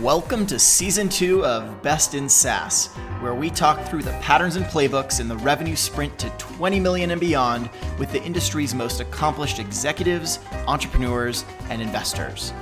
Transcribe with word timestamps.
Welcome 0.00 0.46
to 0.46 0.58
season 0.58 1.10
two 1.10 1.44
of 1.44 1.82
Best 1.82 2.14
in 2.14 2.26
SaaS, 2.26 2.86
where 3.20 3.34
we 3.34 3.50
talk 3.50 3.86
through 3.86 4.02
the 4.02 4.18
patterns 4.22 4.56
and 4.56 4.64
playbooks 4.64 5.20
in 5.20 5.28
the 5.28 5.36
revenue 5.36 5.76
sprint 5.76 6.18
to 6.20 6.30
20 6.38 6.80
million 6.80 7.10
and 7.10 7.20
beyond 7.20 7.68
with 7.98 8.10
the 8.10 8.22
industry's 8.22 8.74
most 8.74 9.00
accomplished 9.00 9.58
executives, 9.58 10.38
entrepreneurs, 10.66 11.44
and 11.68 11.82
investors. 11.82 12.54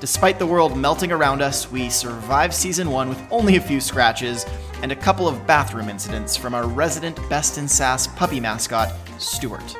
Despite 0.00 0.38
the 0.38 0.46
world 0.46 0.76
melting 0.76 1.12
around 1.12 1.40
us, 1.40 1.72
we 1.72 1.88
survived 1.88 2.52
season 2.52 2.90
one 2.90 3.08
with 3.08 3.22
only 3.30 3.56
a 3.56 3.60
few 3.62 3.80
scratches 3.80 4.44
and 4.82 4.92
a 4.92 4.96
couple 4.96 5.26
of 5.26 5.46
bathroom 5.46 5.88
incidents 5.88 6.36
from 6.36 6.52
our 6.52 6.66
resident 6.66 7.16
Best 7.30 7.56
in 7.56 7.66
SaaS 7.66 8.06
puppy 8.06 8.38
mascot, 8.38 8.92
Stuart. 9.16 9.78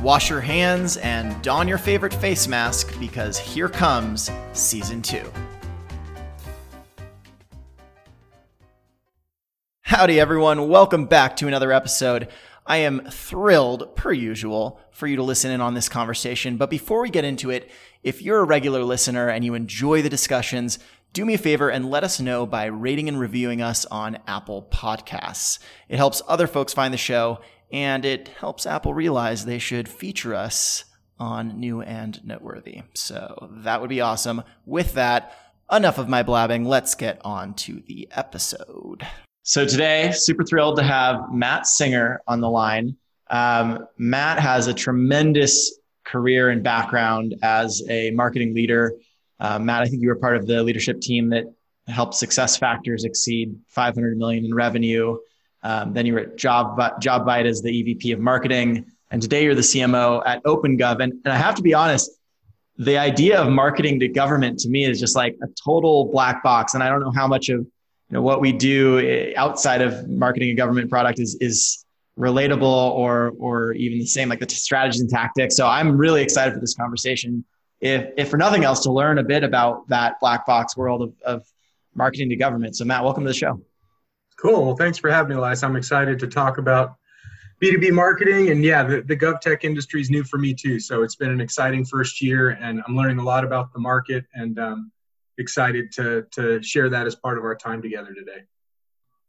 Wash 0.00 0.30
your 0.30 0.42
hands 0.42 0.96
and 0.98 1.42
don 1.42 1.66
your 1.66 1.78
favorite 1.78 2.14
face 2.14 2.46
mask 2.46 2.96
because 3.00 3.36
here 3.36 3.68
comes 3.68 4.30
season 4.52 5.02
two. 5.02 5.28
Howdy, 9.88 10.18
everyone. 10.18 10.68
Welcome 10.68 11.04
back 11.04 11.36
to 11.36 11.46
another 11.46 11.70
episode. 11.70 12.26
I 12.66 12.78
am 12.78 13.08
thrilled, 13.08 13.94
per 13.94 14.12
usual, 14.12 14.80
for 14.90 15.06
you 15.06 15.14
to 15.14 15.22
listen 15.22 15.52
in 15.52 15.60
on 15.60 15.74
this 15.74 15.88
conversation. 15.88 16.56
But 16.56 16.70
before 16.70 17.02
we 17.02 17.08
get 17.08 17.24
into 17.24 17.50
it, 17.50 17.70
if 18.02 18.20
you're 18.20 18.40
a 18.40 18.44
regular 18.44 18.82
listener 18.82 19.28
and 19.28 19.44
you 19.44 19.54
enjoy 19.54 20.02
the 20.02 20.08
discussions, 20.08 20.80
do 21.12 21.24
me 21.24 21.34
a 21.34 21.38
favor 21.38 21.68
and 21.68 21.88
let 21.88 22.02
us 22.02 22.18
know 22.18 22.46
by 22.46 22.64
rating 22.64 23.08
and 23.08 23.20
reviewing 23.20 23.62
us 23.62 23.86
on 23.86 24.18
Apple 24.26 24.66
Podcasts. 24.72 25.60
It 25.88 25.98
helps 25.98 26.20
other 26.26 26.48
folks 26.48 26.74
find 26.74 26.92
the 26.92 26.98
show 26.98 27.38
and 27.70 28.04
it 28.04 28.26
helps 28.26 28.66
Apple 28.66 28.92
realize 28.92 29.44
they 29.44 29.60
should 29.60 29.88
feature 29.88 30.34
us 30.34 30.84
on 31.20 31.60
New 31.60 31.80
and 31.80 32.26
Noteworthy. 32.26 32.82
So 32.94 33.50
that 33.62 33.80
would 33.80 33.90
be 33.90 34.00
awesome. 34.00 34.42
With 34.64 34.94
that, 34.94 35.32
enough 35.70 35.98
of 35.98 36.08
my 36.08 36.24
blabbing. 36.24 36.64
Let's 36.64 36.96
get 36.96 37.20
on 37.24 37.54
to 37.54 37.84
the 37.86 38.08
episode. 38.10 39.06
So 39.48 39.64
today, 39.64 40.10
super 40.10 40.42
thrilled 40.42 40.76
to 40.78 40.82
have 40.82 41.32
Matt 41.32 41.68
Singer 41.68 42.20
on 42.26 42.40
the 42.40 42.50
line. 42.50 42.96
Um, 43.30 43.86
Matt 43.96 44.40
has 44.40 44.66
a 44.66 44.74
tremendous 44.74 45.78
career 46.04 46.50
and 46.50 46.64
background 46.64 47.36
as 47.44 47.80
a 47.88 48.10
marketing 48.10 48.56
leader. 48.56 48.94
Uh, 49.38 49.60
Matt, 49.60 49.82
I 49.82 49.86
think 49.86 50.02
you 50.02 50.08
were 50.08 50.16
part 50.16 50.36
of 50.36 50.48
the 50.48 50.64
leadership 50.64 51.00
team 51.00 51.30
that 51.30 51.44
helped 51.86 52.14
SuccessFactors 52.14 53.04
exceed 53.04 53.56
500 53.68 54.18
million 54.18 54.44
in 54.44 54.52
revenue. 54.52 55.16
Um, 55.62 55.92
then 55.92 56.06
you 56.06 56.14
were 56.14 56.20
at 56.20 56.36
Job 56.36 56.76
Jobvite 57.00 57.46
as 57.46 57.62
the 57.62 57.70
EVP 57.70 58.12
of 58.14 58.18
marketing, 58.18 58.84
and 59.12 59.22
today 59.22 59.44
you're 59.44 59.54
the 59.54 59.60
CMO 59.60 60.24
at 60.26 60.42
OpenGov. 60.42 61.00
And, 61.00 61.12
and 61.24 61.32
I 61.32 61.36
have 61.36 61.54
to 61.54 61.62
be 61.62 61.72
honest, 61.72 62.10
the 62.78 62.98
idea 62.98 63.40
of 63.40 63.52
marketing 63.52 64.00
to 64.00 64.08
government 64.08 64.58
to 64.60 64.68
me 64.68 64.86
is 64.86 64.98
just 64.98 65.14
like 65.14 65.36
a 65.40 65.46
total 65.64 66.06
black 66.10 66.42
box, 66.42 66.74
and 66.74 66.82
I 66.82 66.88
don't 66.88 66.98
know 66.98 67.12
how 67.14 67.28
much 67.28 67.48
of 67.48 67.64
you 68.08 68.14
know 68.14 68.22
what 68.22 68.40
we 68.40 68.52
do 68.52 68.98
eh, 69.00 69.32
outside 69.36 69.82
of 69.82 70.08
marketing 70.08 70.50
a 70.50 70.54
government 70.54 70.90
product 70.90 71.18
is 71.18 71.36
is 71.40 71.84
relatable 72.18 72.62
or 72.62 73.32
or 73.38 73.72
even 73.72 73.98
the 73.98 74.06
same 74.06 74.28
like 74.28 74.40
the 74.40 74.48
strategies 74.48 75.00
and 75.00 75.10
tactics. 75.10 75.56
So 75.56 75.66
i'm 75.66 75.96
really 75.96 76.22
excited 76.22 76.54
for 76.54 76.60
this 76.60 76.74
conversation. 76.74 77.44
If 77.80 78.10
if 78.16 78.30
for 78.30 78.38
nothing 78.38 78.64
else 78.64 78.80
to 78.84 78.92
learn 78.92 79.18
a 79.18 79.22
bit 79.22 79.44
about 79.44 79.88
that 79.88 80.18
black 80.20 80.46
box 80.46 80.76
world 80.76 81.02
of, 81.02 81.12
of 81.24 81.46
marketing 81.94 82.30
to 82.30 82.36
government. 82.36 82.76
So 82.76 82.84
matt 82.84 83.04
welcome 83.04 83.24
to 83.24 83.28
the 83.28 83.34
show. 83.34 83.60
Cool. 84.38 84.64
Well 84.64 84.76
thanks 84.76 84.98
for 84.98 85.10
having 85.10 85.30
me 85.30 85.36
elias. 85.36 85.62
I'm 85.62 85.76
excited 85.76 86.18
to 86.20 86.26
talk 86.26 86.58
about 86.58 86.94
b2b 87.62 87.92
marketing. 87.92 88.50
And 88.50 88.64
yeah 88.64 88.82
the, 88.82 89.02
the 89.02 89.16
govtech 89.16 89.64
industry 89.64 90.00
is 90.00 90.10
new 90.10 90.24
for 90.24 90.38
me 90.38 90.54
too. 90.54 90.78
So 90.78 91.02
it's 91.02 91.16
been 91.16 91.30
an 91.30 91.40
exciting 91.40 91.84
first 91.84 92.22
year 92.22 92.50
and 92.50 92.82
i'm 92.86 92.96
learning 92.96 93.18
a 93.18 93.24
lot 93.24 93.44
about 93.44 93.72
the 93.72 93.80
market. 93.80 94.24
And 94.32 94.58
um, 94.58 94.92
excited 95.38 95.92
to 95.92 96.26
to 96.32 96.62
share 96.62 96.88
that 96.90 97.06
as 97.06 97.14
part 97.14 97.38
of 97.38 97.44
our 97.44 97.54
time 97.54 97.82
together 97.82 98.14
today. 98.14 98.44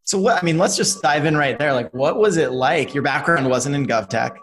So 0.03 0.17
what 0.17 0.41
I 0.41 0.45
mean, 0.45 0.57
let's 0.57 0.77
just 0.77 1.01
dive 1.01 1.25
in 1.25 1.35
right 1.35 1.59
there. 1.59 1.73
Like, 1.73 1.93
what 1.93 2.17
was 2.17 2.37
it 2.37 2.51
like? 2.51 2.93
Your 2.93 3.03
background 3.03 3.49
wasn't 3.49 3.75
in 3.75 3.85
GovTech, 3.85 4.37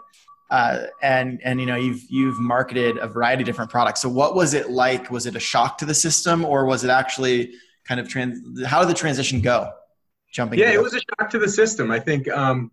uh, 0.51 0.83
and 1.01 1.41
and 1.43 1.59
you 1.59 1.65
know 1.65 1.75
you've 1.75 2.03
you've 2.09 2.39
marketed 2.39 2.97
a 2.97 3.07
variety 3.07 3.41
of 3.41 3.47
different 3.47 3.71
products. 3.71 4.01
So 4.01 4.09
what 4.09 4.35
was 4.35 4.53
it 4.53 4.69
like? 4.69 5.09
Was 5.09 5.25
it 5.25 5.35
a 5.35 5.39
shock 5.39 5.79
to 5.79 5.85
the 5.85 5.95
system, 5.95 6.45
or 6.45 6.65
was 6.65 6.83
it 6.83 6.91
actually 6.91 7.53
kind 7.87 7.99
of 7.99 8.07
trans? 8.07 8.63
How 8.63 8.79
did 8.79 8.89
the 8.89 8.93
transition 8.93 9.41
go? 9.41 9.71
Jumping. 10.31 10.59
Yeah, 10.59 10.71
it 10.71 10.81
was 10.81 10.93
a 10.93 10.99
shock 10.99 11.31
to 11.31 11.39
the 11.39 11.49
system. 11.49 11.89
I 11.89 11.99
think 11.99 12.27
um, 12.29 12.71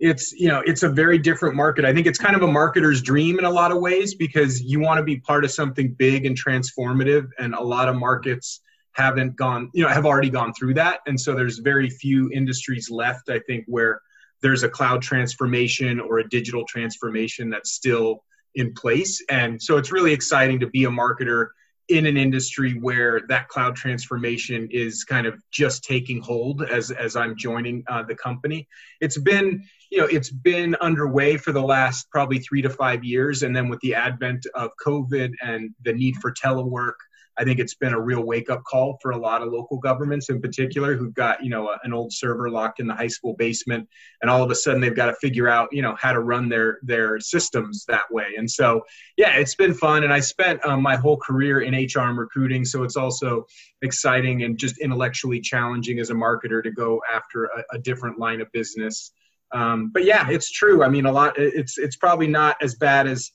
it's 0.00 0.32
you 0.32 0.48
know 0.48 0.62
it's 0.64 0.82
a 0.82 0.88
very 0.88 1.18
different 1.18 1.54
market. 1.54 1.84
I 1.84 1.92
think 1.92 2.06
it's 2.06 2.18
kind 2.18 2.34
of 2.34 2.42
a 2.42 2.46
marketer's 2.46 3.02
dream 3.02 3.38
in 3.38 3.44
a 3.44 3.50
lot 3.50 3.70
of 3.70 3.78
ways 3.78 4.14
because 4.14 4.62
you 4.62 4.80
want 4.80 4.98
to 4.98 5.04
be 5.04 5.18
part 5.18 5.44
of 5.44 5.50
something 5.50 5.92
big 5.92 6.26
and 6.26 6.36
transformative 6.36 7.28
and 7.38 7.54
a 7.54 7.62
lot 7.62 7.88
of 7.88 7.96
markets 7.96 8.60
haven't 8.92 9.36
gone 9.36 9.70
you 9.72 9.84
know 9.84 9.88
have 9.88 10.06
already 10.06 10.30
gone 10.30 10.52
through 10.54 10.74
that. 10.74 11.00
And 11.06 11.20
so 11.20 11.34
there's 11.34 11.58
very 11.58 11.88
few 11.88 12.30
industries 12.32 12.90
left 12.90 13.28
i 13.30 13.38
think 13.40 13.64
where 13.68 14.00
there's 14.42 14.62
a 14.62 14.68
cloud 14.68 15.02
transformation 15.02 16.00
or 16.00 16.18
a 16.18 16.28
digital 16.28 16.64
transformation 16.64 17.50
that's 17.50 17.72
still 17.72 18.24
in 18.54 18.72
place. 18.74 19.22
And 19.28 19.62
so 19.62 19.76
it's 19.76 19.92
really 19.92 20.12
exciting 20.12 20.60
to 20.60 20.66
be 20.66 20.84
a 20.84 20.88
marketer 20.88 21.48
in 21.90 22.06
an 22.06 22.16
industry 22.16 22.72
where 22.72 23.20
that 23.28 23.48
cloud 23.48 23.76
transformation 23.76 24.68
is 24.70 25.04
kind 25.04 25.26
of 25.26 25.42
just 25.50 25.84
taking 25.84 26.22
hold 26.22 26.62
as 26.62 26.90
as 26.90 27.16
I'm 27.16 27.36
joining 27.36 27.84
uh, 27.88 28.04
the 28.04 28.14
company. 28.14 28.68
It's 29.00 29.18
been 29.18 29.64
you 29.90 29.98
know 29.98 30.06
it's 30.06 30.30
been 30.30 30.76
underway 30.76 31.36
for 31.36 31.52
the 31.52 31.62
last 31.62 32.08
probably 32.10 32.38
three 32.38 32.62
to 32.62 32.70
five 32.70 33.04
years, 33.04 33.42
and 33.42 33.54
then 33.54 33.68
with 33.68 33.80
the 33.80 33.94
advent 33.94 34.46
of 34.54 34.70
COVID 34.84 35.32
and 35.42 35.74
the 35.84 35.92
need 35.92 36.16
for 36.16 36.32
telework 36.32 36.94
I 37.38 37.44
think 37.44 37.58
it's 37.58 37.74
been 37.74 37.92
a 37.92 38.00
real 38.00 38.22
wake 38.22 38.50
up 38.50 38.62
call 38.64 38.98
for 39.00 39.12
a 39.12 39.16
lot 39.16 39.42
of 39.42 39.52
local 39.52 39.78
governments 39.78 40.28
in 40.28 40.40
particular 40.40 40.96
who've 40.96 41.14
got, 41.14 41.42
you 41.42 41.50
know, 41.50 41.74
an 41.84 41.92
old 41.92 42.12
server 42.12 42.50
locked 42.50 42.80
in 42.80 42.86
the 42.86 42.94
high 42.94 43.08
school 43.08 43.34
basement 43.34 43.88
and 44.20 44.30
all 44.30 44.42
of 44.42 44.50
a 44.50 44.54
sudden 44.54 44.80
they've 44.80 44.94
got 44.94 45.06
to 45.06 45.14
figure 45.14 45.48
out, 45.48 45.68
you 45.72 45.82
know, 45.82 45.96
how 45.98 46.12
to 46.12 46.20
run 46.20 46.48
their 46.48 46.78
their 46.82 47.18
systems 47.20 47.84
that 47.88 48.10
way. 48.10 48.34
And 48.36 48.50
so, 48.50 48.82
yeah, 49.16 49.36
it's 49.36 49.54
been 49.54 49.74
fun 49.74 50.04
and 50.04 50.12
I 50.12 50.20
spent 50.20 50.64
um, 50.64 50.82
my 50.82 50.96
whole 50.96 51.16
career 51.16 51.60
in 51.60 51.74
HR 51.74 52.08
and 52.08 52.18
recruiting, 52.18 52.64
so 52.64 52.82
it's 52.82 52.96
also 52.96 53.46
exciting 53.82 54.42
and 54.42 54.58
just 54.58 54.78
intellectually 54.78 55.40
challenging 55.40 55.98
as 55.98 56.10
a 56.10 56.14
marketer 56.14 56.62
to 56.62 56.70
go 56.70 57.00
after 57.12 57.44
a, 57.44 57.64
a 57.72 57.78
different 57.78 58.18
line 58.18 58.40
of 58.40 58.50
business. 58.52 59.12
Um, 59.52 59.90
but 59.92 60.04
yeah, 60.04 60.28
it's 60.30 60.50
true. 60.50 60.84
I 60.84 60.88
mean, 60.88 61.06
a 61.06 61.12
lot. 61.12 61.34
It's 61.36 61.78
it's 61.78 61.96
probably 61.96 62.28
not 62.28 62.56
as 62.62 62.74
bad 62.76 63.06
as 63.06 63.32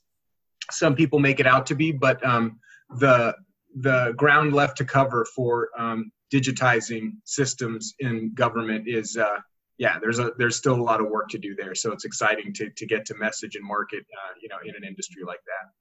some 0.72 0.95
people 0.95 1.19
make 1.19 1.39
it 1.39 1.47
out 1.47 1.66
to 1.67 1.75
be, 1.75 1.91
but 1.91 2.25
um, 2.25 2.59
the 3.00 3.35
the 3.75 4.13
ground 4.16 4.53
left 4.53 4.78
to 4.78 4.86
cover 4.86 5.25
for 5.36 5.69
um, 5.78 6.12
digitizing 6.34 7.12
systems 7.25 7.94
in 8.00 8.34
government 8.34 8.88
is 8.88 9.18
uh, 9.18 9.38
yeah 9.78 10.00
there's 10.00 10.19
a 10.19 10.31
there's 10.38 10.56
still 10.56 10.75
a 10.75 10.81
lot 10.81 11.02
of 11.02 11.08
work 11.09 11.30
to 11.30 11.38
do 11.38 11.56
there. 11.56 11.75
So 11.75 11.91
it's 11.91 12.06
exciting 12.06 12.53
to, 12.53 12.69
to 12.69 12.86
get 12.86 13.06
to 13.06 13.16
message 13.16 13.56
and 13.56 13.66
market 13.66 14.00
uh, 14.00 14.34
you 14.41 14.50
know 14.50 14.58
in 14.66 14.75
an 14.75 14.88
industry 14.88 15.24
like 15.25 15.41
that. 15.46 15.72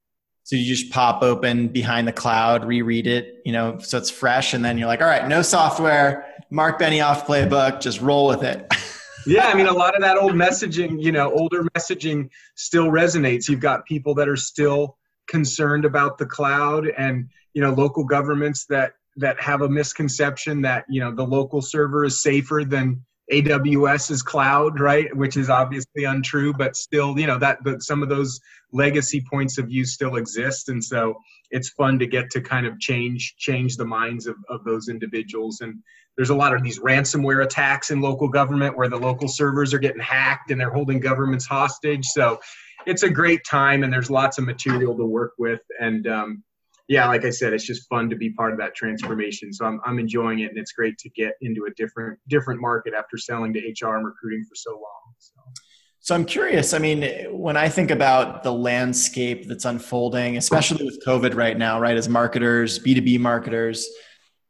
So 0.43 0.55
you 0.55 0.65
just 0.65 0.91
pop 0.91 1.23
open 1.23 1.69
behind 1.69 2.07
the 2.07 2.13
cloud 2.13 2.65
reread 2.65 3.07
it 3.07 3.41
you 3.45 3.51
know 3.51 3.79
so 3.79 3.97
it's 3.97 4.09
fresh 4.09 4.53
and 4.53 4.63
then 4.63 4.77
you're 4.77 4.87
like 4.87 5.01
all 5.01 5.07
right 5.07 5.27
no 5.27 5.41
software 5.41 6.27
Marc 6.51 6.79
Benioff 6.79 7.25
playbook 7.25 7.81
just 7.81 8.01
roll 8.01 8.27
with 8.27 8.43
it. 8.43 8.71
Yeah 9.27 9.47
i 9.47 9.55
mean 9.55 9.65
a 9.65 9.73
lot 9.73 9.95
of 9.95 10.01
that 10.01 10.17
old 10.19 10.33
messaging 10.33 11.01
you 11.01 11.11
know 11.11 11.31
older 11.31 11.63
messaging 11.75 12.29
still 12.53 12.91
resonates. 12.91 13.49
You've 13.49 13.59
got 13.59 13.83
people 13.87 14.13
that 14.13 14.29
are 14.29 14.35
still 14.35 14.99
concerned 15.27 15.85
about 15.85 16.17
the 16.17 16.25
cloud 16.25 16.87
and 16.97 17.29
you 17.53 17.61
know 17.61 17.73
local 17.73 18.03
governments 18.03 18.65
that 18.69 18.93
that 19.17 19.39
have 19.39 19.61
a 19.61 19.69
misconception 19.69 20.61
that 20.61 20.85
you 20.89 20.99
know 20.99 21.13
the 21.13 21.25
local 21.25 21.61
server 21.61 22.05
is 22.05 22.21
safer 22.21 22.63
than 22.65 23.03
AWS's 23.31 24.21
cloud, 24.21 24.79
right? 24.79 25.13
Which 25.15 25.35
is 25.35 25.49
obviously 25.49 26.03
untrue, 26.03 26.53
but 26.53 26.75
still, 26.75 27.17
you 27.17 27.25
know, 27.25 27.39
that 27.39 27.63
but 27.63 27.81
some 27.81 28.03
of 28.03 28.09
those 28.09 28.39
legacy 28.71 29.23
points 29.27 29.57
of 29.57 29.67
view 29.67 29.83
still 29.83 30.17
exist. 30.17 30.69
And 30.69 30.83
so 30.83 31.15
it's 31.49 31.69
fun 31.69 31.97
to 31.99 32.05
get 32.05 32.29
to 32.31 32.41
kind 32.41 32.67
of 32.67 32.79
change 32.79 33.35
change 33.37 33.77
the 33.77 33.85
minds 33.85 34.27
of, 34.27 34.35
of 34.49 34.63
those 34.63 34.89
individuals. 34.89 35.61
And 35.61 35.81
there's 36.17 36.29
a 36.29 36.35
lot 36.35 36.53
of 36.53 36.63
these 36.63 36.79
ransomware 36.79 37.43
attacks 37.43 37.89
in 37.89 37.99
local 37.99 38.27
government 38.27 38.77
where 38.77 38.89
the 38.89 38.97
local 38.97 39.27
servers 39.27 39.73
are 39.73 39.79
getting 39.79 40.01
hacked 40.01 40.51
and 40.51 40.61
they're 40.61 40.69
holding 40.69 40.99
governments 40.99 41.45
hostage. 41.45 42.05
So 42.05 42.39
it's 42.85 43.03
a 43.03 43.09
great 43.09 43.41
time 43.45 43.83
and 43.83 43.91
there's 43.91 44.09
lots 44.09 44.37
of 44.37 44.45
material 44.45 44.95
to 44.95 45.05
work 45.05 45.33
with. 45.37 45.61
And 45.79 46.07
um, 46.07 46.43
yeah, 46.87 47.07
like 47.07 47.25
I 47.25 47.29
said, 47.29 47.53
it's 47.53 47.65
just 47.65 47.87
fun 47.89 48.09
to 48.09 48.15
be 48.15 48.29
part 48.31 48.51
of 48.51 48.59
that 48.59 48.75
transformation. 48.75 49.51
So 49.51 49.65
I'm, 49.65 49.81
I'm 49.85 49.99
enjoying 49.99 50.39
it, 50.39 50.49
and 50.49 50.57
it's 50.57 50.71
great 50.71 50.97
to 50.99 51.09
get 51.09 51.33
into 51.41 51.65
a 51.65 51.71
different 51.71 52.19
different 52.27 52.61
market 52.61 52.93
after 52.93 53.17
selling 53.17 53.53
to 53.53 53.59
HR 53.59 53.95
and 53.95 54.05
recruiting 54.05 54.43
for 54.43 54.55
so 54.55 54.71
long. 54.71 55.13
So. 55.19 55.33
So 56.01 56.13
I'm 56.13 56.25
curious. 56.25 56.75
I 56.75 56.77
mean, 56.77 57.01
when 57.31 57.57
I 57.57 57.67
think 57.67 57.89
about 57.89 58.43
the 58.43 58.53
landscape 58.53 59.47
that's 59.47 59.65
unfolding, 59.65 60.37
especially 60.37 60.85
with 60.85 61.03
COVID 61.03 61.33
right 61.33 61.57
now, 61.57 61.79
right, 61.79 61.97
as 61.97 62.07
marketers, 62.07 62.77
B2B 62.77 63.19
marketers, 63.19 63.89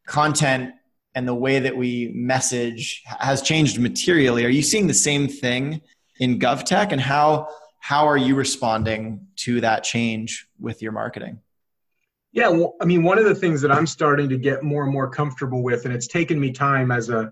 content 0.06 0.74
and 1.16 1.26
the 1.26 1.34
way 1.34 1.60
that 1.60 1.76
we 1.76 2.12
message 2.14 3.02
has 3.06 3.42
changed 3.42 3.80
materially. 3.80 4.46
Are 4.46 4.50
you 4.50 4.62
seeing 4.62 4.88
the 4.88 4.94
same 4.94 5.30
thing 5.30 5.82
in 6.20 6.40
GovTech 6.40 6.92
and 6.92 7.00
how 7.00 7.48
how 7.86 8.08
are 8.08 8.18
you 8.18 8.34
responding 8.34 9.28
to 9.36 9.62
that 9.62 9.84
change 9.84 10.48
with 10.60 10.82
your 10.82 10.92
marketing? 10.92 11.38
Yeah, 12.32 12.48
well, 12.48 12.74
I 12.82 12.86
mean, 12.86 13.04
one 13.04 13.20
of 13.20 13.26
the 13.26 13.36
things 13.36 13.62
that 13.62 13.72
I'm 13.72 13.86
starting 13.86 14.28
to 14.30 14.40
get 14.40 14.64
more 14.64 14.82
and 14.82 14.92
more 14.92 15.08
comfortable 15.08 15.62
with, 15.62 15.86
and 15.86 15.94
it's 15.94 16.08
taken 16.08 16.40
me 16.40 16.52
time 16.52 16.90
as 16.90 17.12
a 17.12 17.32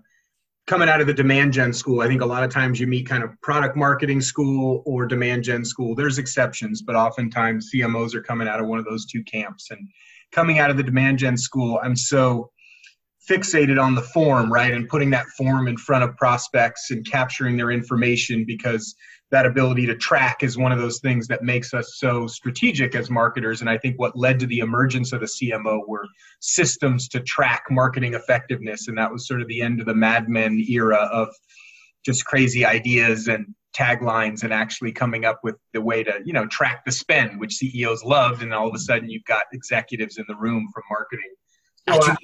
coming 0.68 0.88
out 0.88 1.00
of 1.00 1.08
the 1.08 1.12
demand 1.12 1.54
gen 1.54 1.72
school. 1.72 2.02
I 2.02 2.06
think 2.06 2.20
a 2.20 2.26
lot 2.26 2.44
of 2.44 2.50
times 2.50 2.78
you 2.78 2.86
meet 2.86 3.04
kind 3.04 3.24
of 3.24 3.30
product 3.40 3.76
marketing 3.76 4.20
school 4.20 4.84
or 4.86 5.06
demand 5.06 5.42
gen 5.42 5.64
school. 5.64 5.96
There's 5.96 6.18
exceptions, 6.18 6.82
but 6.82 6.94
oftentimes 6.94 7.72
CMOs 7.74 8.14
are 8.14 8.22
coming 8.22 8.46
out 8.46 8.60
of 8.60 8.68
one 8.68 8.78
of 8.78 8.84
those 8.84 9.06
two 9.06 9.24
camps. 9.24 9.72
And 9.72 9.88
coming 10.30 10.60
out 10.60 10.70
of 10.70 10.76
the 10.76 10.84
demand 10.84 11.18
gen 11.18 11.36
school, 11.36 11.80
I'm 11.82 11.96
so 11.96 12.52
fixated 13.28 13.82
on 13.82 13.96
the 13.96 14.02
form, 14.02 14.52
right? 14.52 14.72
And 14.72 14.88
putting 14.88 15.10
that 15.10 15.26
form 15.36 15.66
in 15.66 15.76
front 15.76 16.04
of 16.04 16.16
prospects 16.16 16.92
and 16.92 17.04
capturing 17.04 17.56
their 17.56 17.72
information 17.72 18.44
because 18.44 18.94
that 19.34 19.46
ability 19.46 19.84
to 19.84 19.96
track 19.96 20.44
is 20.44 20.56
one 20.56 20.70
of 20.70 20.78
those 20.78 21.00
things 21.00 21.26
that 21.26 21.42
makes 21.42 21.74
us 21.74 21.96
so 21.96 22.24
strategic 22.24 22.94
as 22.94 23.10
marketers. 23.10 23.62
And 23.62 23.68
I 23.68 23.76
think 23.76 23.98
what 23.98 24.16
led 24.16 24.38
to 24.38 24.46
the 24.46 24.60
emergence 24.60 25.12
of 25.12 25.18
the 25.18 25.26
CMO 25.26 25.80
were 25.88 26.06
systems 26.38 27.08
to 27.08 27.18
track 27.18 27.64
marketing 27.68 28.14
effectiveness. 28.14 28.86
And 28.86 28.96
that 28.96 29.10
was 29.10 29.26
sort 29.26 29.42
of 29.42 29.48
the 29.48 29.60
end 29.60 29.80
of 29.80 29.86
the 29.86 29.94
Mad 29.94 30.28
Men 30.28 30.64
era 30.68 31.08
of 31.12 31.34
just 32.06 32.24
crazy 32.24 32.64
ideas 32.64 33.26
and 33.26 33.56
taglines 33.76 34.44
and 34.44 34.52
actually 34.52 34.92
coming 34.92 35.24
up 35.24 35.40
with 35.42 35.56
the 35.72 35.80
way 35.80 36.04
to, 36.04 36.20
you 36.24 36.32
know, 36.32 36.46
track 36.46 36.84
the 36.84 36.92
spend, 36.92 37.40
which 37.40 37.54
CEOs 37.54 38.04
loved. 38.04 38.40
And 38.40 38.54
all 38.54 38.68
of 38.68 38.74
a 38.76 38.78
sudden 38.78 39.10
you've 39.10 39.24
got 39.24 39.46
executives 39.52 40.16
in 40.16 40.24
the 40.28 40.36
room 40.36 40.68
from 40.72 40.84
marketing. 40.88 41.34
Oh, 41.88 42.16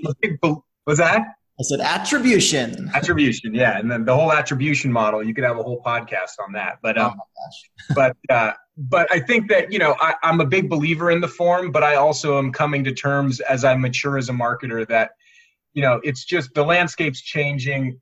so 0.47 0.65
was 0.87 0.99
that? 0.99 1.23
I 1.61 1.63
said 1.63 1.81
attribution. 1.81 2.91
Attribution, 2.95 3.55
yeah, 3.55 3.79
and 3.79 3.91
then 3.91 4.07
the 4.07 4.17
whole 4.17 4.33
attribution 4.33 4.91
model. 4.91 5.23
You 5.23 5.35
could 5.35 5.45
have 5.45 5.59
a 5.59 5.63
whole 5.63 5.83
podcast 5.85 6.41
on 6.43 6.53
that. 6.55 6.79
But 6.83 6.97
um, 6.97 7.17
oh 7.21 7.55
but 7.95 8.17
uh, 8.31 8.53
but 8.79 9.13
I 9.13 9.21
think 9.21 9.51
that 9.51 9.71
you 9.71 9.79
know 9.79 9.95
I, 10.01 10.15
I'm 10.23 10.41
a 10.41 10.47
big 10.47 10.71
believer 10.71 11.11
in 11.11 11.21
the 11.21 11.29
form, 11.29 11.71
but 11.71 11.85
I 11.85 11.97
also 11.97 12.39
am 12.39 12.51
coming 12.51 12.83
to 12.85 12.95
terms 12.95 13.41
as 13.41 13.63
I 13.63 13.75
mature 13.77 14.17
as 14.17 14.31
a 14.31 14.33
marketer 14.33 14.89
that 14.89 15.11
you 15.75 15.83
know 15.83 16.01
it's 16.03 16.25
just 16.25 16.55
the 16.55 16.65
landscape's 16.65 17.21
changing. 17.21 18.01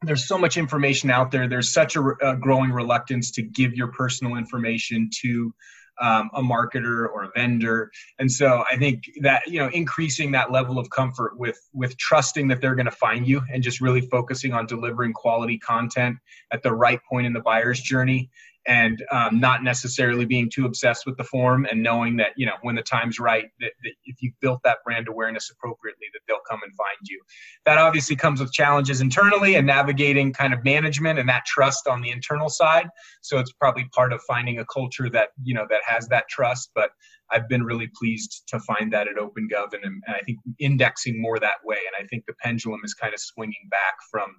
There's 0.00 0.26
so 0.26 0.38
much 0.38 0.56
information 0.56 1.10
out 1.10 1.30
there. 1.30 1.46
There's 1.46 1.72
such 1.72 1.96
a, 1.96 2.02
a 2.22 2.36
growing 2.36 2.70
reluctance 2.70 3.30
to 3.32 3.42
give 3.42 3.74
your 3.74 3.88
personal 3.88 4.36
information 4.36 5.10
to 5.20 5.52
um, 6.00 6.30
a 6.34 6.42
marketer 6.42 7.08
or 7.08 7.24
a 7.24 7.30
vendor. 7.34 7.90
And 8.18 8.30
so 8.30 8.64
i 8.70 8.76
think 8.76 9.04
that 9.20 9.42
you 9.46 9.58
know 9.58 9.68
increasing 9.68 10.30
that 10.32 10.50
level 10.50 10.78
of 10.78 10.90
comfort 10.90 11.38
with 11.38 11.58
with 11.72 11.96
trusting 11.96 12.48
that 12.48 12.60
they're 12.60 12.74
going 12.74 12.86
to 12.86 12.92
find 12.92 13.26
you 13.26 13.42
and 13.52 13.62
just 13.62 13.80
really 13.80 14.00
focusing 14.00 14.52
on 14.52 14.66
delivering 14.66 15.12
quality 15.12 15.58
content 15.58 16.16
at 16.52 16.62
the 16.62 16.72
right 16.72 17.00
point 17.08 17.26
in 17.26 17.32
the 17.32 17.40
buyer's 17.40 17.80
journey 17.80 18.30
and 18.66 19.04
um, 19.10 19.40
not 19.40 19.62
necessarily 19.62 20.24
being 20.24 20.50
too 20.50 20.64
obsessed 20.64 21.04
with 21.06 21.16
the 21.16 21.24
form 21.24 21.66
and 21.70 21.82
knowing 21.82 22.16
that 22.16 22.30
you 22.36 22.46
know 22.46 22.54
when 22.62 22.74
the 22.74 22.82
time's 22.82 23.18
right 23.18 23.50
that, 23.60 23.72
that 23.82 23.92
if 24.04 24.16
you've 24.20 24.38
built 24.40 24.60
that 24.64 24.78
brand 24.84 25.08
awareness 25.08 25.50
appropriately 25.50 26.06
that 26.12 26.20
they'll 26.26 26.38
come 26.48 26.60
and 26.62 26.74
find 26.74 26.98
you. 27.08 27.20
That 27.64 27.78
obviously 27.78 28.16
comes 28.16 28.40
with 28.40 28.52
challenges 28.52 29.00
internally 29.00 29.54
and 29.56 29.66
navigating 29.66 30.32
kind 30.32 30.54
of 30.54 30.64
management 30.64 31.18
and 31.18 31.28
that 31.28 31.44
trust 31.44 31.86
on 31.86 32.00
the 32.00 32.10
internal 32.10 32.48
side. 32.48 32.88
So 33.22 33.38
it's 33.38 33.52
probably 33.52 33.84
part 33.92 34.12
of 34.12 34.20
finding 34.22 34.58
a 34.58 34.64
culture 34.66 35.10
that 35.10 35.30
you 35.42 35.54
know 35.54 35.66
that 35.70 35.80
has 35.86 36.08
that 36.08 36.28
trust 36.28 36.70
but 36.74 36.90
I've 37.30 37.48
been 37.48 37.62
really 37.62 37.88
pleased 37.98 38.42
to 38.48 38.60
find 38.60 38.92
that 38.92 39.08
at 39.08 39.16
OpenGov, 39.16 39.72
and, 39.72 39.84
and, 39.84 40.02
I 40.08 40.20
think 40.20 40.38
indexing 40.58 41.20
more 41.20 41.38
that 41.38 41.64
way. 41.64 41.78
And 41.86 42.04
I 42.04 42.06
think 42.08 42.24
the 42.26 42.34
pendulum 42.42 42.80
is 42.84 42.94
kind 42.94 43.14
of 43.14 43.20
swinging 43.20 43.68
back 43.70 43.94
from 44.10 44.30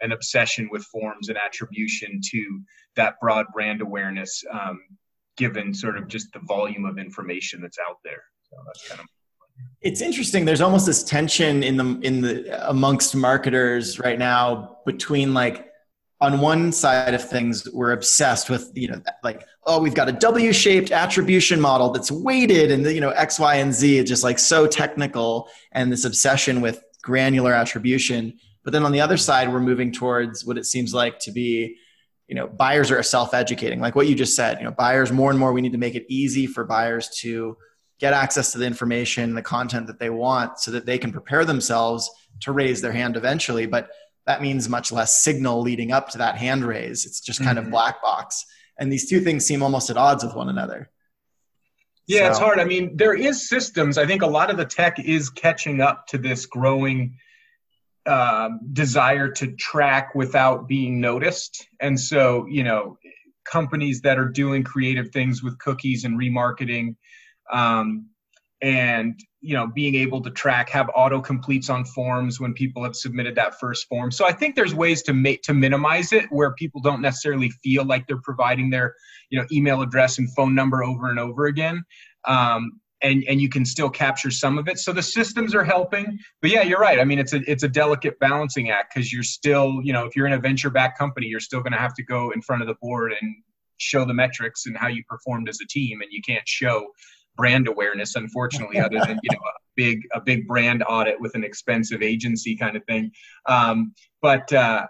an 0.00 0.12
obsession 0.12 0.68
with 0.70 0.84
forms 0.84 1.28
and 1.28 1.38
attribution 1.38 2.20
to 2.32 2.60
that 2.96 3.14
broad 3.20 3.46
brand 3.52 3.80
awareness, 3.80 4.42
um, 4.52 4.80
given 5.36 5.72
sort 5.74 5.96
of 5.96 6.06
just 6.08 6.32
the 6.32 6.40
volume 6.40 6.84
of 6.84 6.98
information 6.98 7.60
that's 7.60 7.78
out 7.88 7.98
there. 8.04 8.22
So 8.42 8.56
that's 8.66 8.88
kind 8.88 9.00
of 9.00 9.06
it's 9.82 10.00
interesting. 10.00 10.44
There's 10.44 10.60
almost 10.60 10.86
this 10.86 11.02
tension 11.04 11.62
in 11.62 11.76
the 11.76 11.98
in 12.00 12.20
the 12.20 12.68
amongst 12.68 13.14
marketers 13.14 13.98
right 13.98 14.18
now 14.18 14.78
between 14.84 15.34
like 15.34 15.70
on 16.24 16.40
one 16.40 16.72
side 16.72 17.14
of 17.14 17.28
things, 17.28 17.68
we're 17.72 17.92
obsessed 17.92 18.48
with, 18.48 18.70
you 18.74 18.88
know, 18.88 19.00
like, 19.22 19.46
oh, 19.64 19.80
we've 19.80 19.94
got 19.94 20.08
a 20.08 20.12
W-shaped 20.12 20.90
attribution 20.90 21.60
model 21.60 21.90
that's 21.90 22.10
weighted 22.10 22.70
and, 22.70 22.84
you 22.86 23.00
know, 23.00 23.10
X, 23.10 23.38
Y, 23.38 23.56
and 23.56 23.72
Z. 23.72 23.98
It's 23.98 24.08
just 24.08 24.24
like 24.24 24.38
so 24.38 24.66
technical 24.66 25.48
and 25.72 25.92
this 25.92 26.04
obsession 26.04 26.60
with 26.60 26.82
granular 27.02 27.52
attribution. 27.52 28.38
But 28.64 28.72
then 28.72 28.84
on 28.84 28.92
the 28.92 29.00
other 29.00 29.16
side, 29.18 29.52
we're 29.52 29.60
moving 29.60 29.92
towards 29.92 30.44
what 30.44 30.58
it 30.58 30.64
seems 30.64 30.94
like 30.94 31.18
to 31.20 31.30
be, 31.30 31.76
you 32.26 32.34
know, 32.34 32.46
buyers 32.46 32.90
are 32.90 33.02
self-educating. 33.02 33.80
Like 33.80 33.94
what 33.94 34.06
you 34.06 34.14
just 34.14 34.34
said, 34.34 34.58
you 34.58 34.64
know, 34.64 34.70
buyers 34.70 35.12
more 35.12 35.30
and 35.30 35.38
more, 35.38 35.52
we 35.52 35.60
need 35.60 35.72
to 35.72 35.78
make 35.78 35.94
it 35.94 36.06
easy 36.08 36.46
for 36.46 36.64
buyers 36.64 37.08
to 37.20 37.56
get 38.00 38.14
access 38.14 38.52
to 38.52 38.58
the 38.58 38.66
information, 38.66 39.34
the 39.34 39.42
content 39.42 39.86
that 39.86 39.98
they 39.98 40.10
want 40.10 40.58
so 40.58 40.70
that 40.70 40.86
they 40.86 40.98
can 40.98 41.12
prepare 41.12 41.44
themselves 41.44 42.10
to 42.40 42.52
raise 42.52 42.80
their 42.80 42.92
hand 42.92 43.16
eventually. 43.16 43.66
But 43.66 43.90
that 44.26 44.42
means 44.42 44.68
much 44.68 44.90
less 44.90 45.22
signal 45.22 45.60
leading 45.60 45.92
up 45.92 46.08
to 46.10 46.18
that 46.18 46.36
hand 46.36 46.64
raise. 46.64 47.04
It's 47.04 47.20
just 47.20 47.42
kind 47.42 47.58
mm-hmm. 47.58 47.66
of 47.66 47.72
black 47.72 48.02
box. 48.02 48.44
And 48.78 48.92
these 48.92 49.08
two 49.08 49.20
things 49.20 49.44
seem 49.44 49.62
almost 49.62 49.90
at 49.90 49.96
odds 49.96 50.24
with 50.24 50.34
one 50.34 50.48
another. 50.48 50.90
Yeah, 52.06 52.24
so. 52.24 52.30
it's 52.30 52.38
hard. 52.38 52.60
I 52.60 52.64
mean, 52.64 52.96
there 52.96 53.14
is 53.14 53.48
systems. 53.48 53.98
I 53.98 54.06
think 54.06 54.22
a 54.22 54.26
lot 54.26 54.50
of 54.50 54.56
the 54.56 54.64
tech 54.64 54.98
is 54.98 55.30
catching 55.30 55.80
up 55.80 56.06
to 56.08 56.18
this 56.18 56.46
growing 56.46 57.18
uh, 58.06 58.50
desire 58.72 59.30
to 59.30 59.52
track 59.52 60.14
without 60.14 60.68
being 60.68 61.00
noticed. 61.00 61.66
And 61.80 61.98
so, 61.98 62.46
you 62.46 62.62
know, 62.62 62.98
companies 63.44 64.02
that 64.02 64.18
are 64.18 64.28
doing 64.28 64.62
creative 64.64 65.10
things 65.10 65.42
with 65.42 65.58
cookies 65.58 66.04
and 66.04 66.18
remarketing, 66.18 66.96
um, 67.52 68.08
and 68.64 69.20
you 69.42 69.54
know 69.54 69.66
being 69.66 69.94
able 69.94 70.22
to 70.22 70.30
track 70.30 70.70
have 70.70 70.90
auto 70.96 71.20
completes 71.20 71.68
on 71.68 71.84
forms 71.84 72.40
when 72.40 72.54
people 72.54 72.82
have 72.82 72.96
submitted 72.96 73.34
that 73.36 73.60
first 73.60 73.86
form. 73.88 74.10
So 74.10 74.24
i 74.24 74.32
think 74.32 74.56
there's 74.56 74.74
ways 74.74 75.02
to 75.02 75.12
make 75.12 75.42
to 75.42 75.52
minimize 75.52 76.12
it 76.12 76.26
where 76.30 76.52
people 76.54 76.80
don't 76.80 77.02
necessarily 77.02 77.50
feel 77.62 77.84
like 77.84 78.06
they're 78.06 78.22
providing 78.22 78.70
their 78.70 78.94
you 79.30 79.38
know 79.38 79.46
email 79.52 79.82
address 79.82 80.18
and 80.18 80.34
phone 80.34 80.54
number 80.54 80.82
over 80.82 81.10
and 81.10 81.20
over 81.20 81.44
again 81.44 81.84
um, 82.26 82.80
and 83.02 83.22
and 83.28 83.38
you 83.38 83.50
can 83.50 83.66
still 83.66 83.90
capture 83.90 84.30
some 84.30 84.56
of 84.56 84.66
it. 84.66 84.78
So 84.78 84.90
the 84.92 85.02
systems 85.02 85.54
are 85.54 85.64
helping. 85.64 86.18
But 86.40 86.50
yeah 86.50 86.62
you're 86.62 86.80
right. 86.80 86.98
I 86.98 87.04
mean 87.04 87.18
it's 87.18 87.34
a 87.34 87.42
it's 87.46 87.64
a 87.64 87.68
delicate 87.68 88.18
balancing 88.18 88.70
act 88.70 88.94
because 88.94 89.12
you're 89.12 89.22
still 89.22 89.80
you 89.82 89.92
know 89.92 90.06
if 90.06 90.16
you're 90.16 90.26
in 90.26 90.32
a 90.32 90.38
venture 90.38 90.70
backed 90.70 90.98
company 90.98 91.26
you're 91.26 91.40
still 91.40 91.60
going 91.60 91.72
to 91.72 91.78
have 91.78 91.94
to 91.94 92.02
go 92.02 92.30
in 92.30 92.40
front 92.40 92.62
of 92.62 92.68
the 92.68 92.76
board 92.80 93.12
and 93.20 93.36
show 93.76 94.06
the 94.06 94.14
metrics 94.14 94.64
and 94.64 94.76
how 94.76 94.88
you 94.88 95.02
performed 95.06 95.50
as 95.50 95.58
a 95.62 95.66
team 95.66 96.00
and 96.00 96.10
you 96.12 96.22
can't 96.26 96.48
show 96.48 96.86
brand 97.36 97.68
awareness, 97.68 98.14
unfortunately, 98.16 98.78
other 98.80 99.00
than 99.00 99.18
you 99.22 99.30
know 99.32 99.38
a 99.38 99.58
big 99.76 100.00
a 100.12 100.20
big 100.20 100.46
brand 100.46 100.84
audit 100.86 101.20
with 101.20 101.34
an 101.34 101.44
expensive 101.44 102.02
agency 102.02 102.56
kind 102.56 102.76
of 102.76 102.84
thing. 102.84 103.12
Um, 103.46 103.94
but 104.22 104.52
uh, 104.52 104.86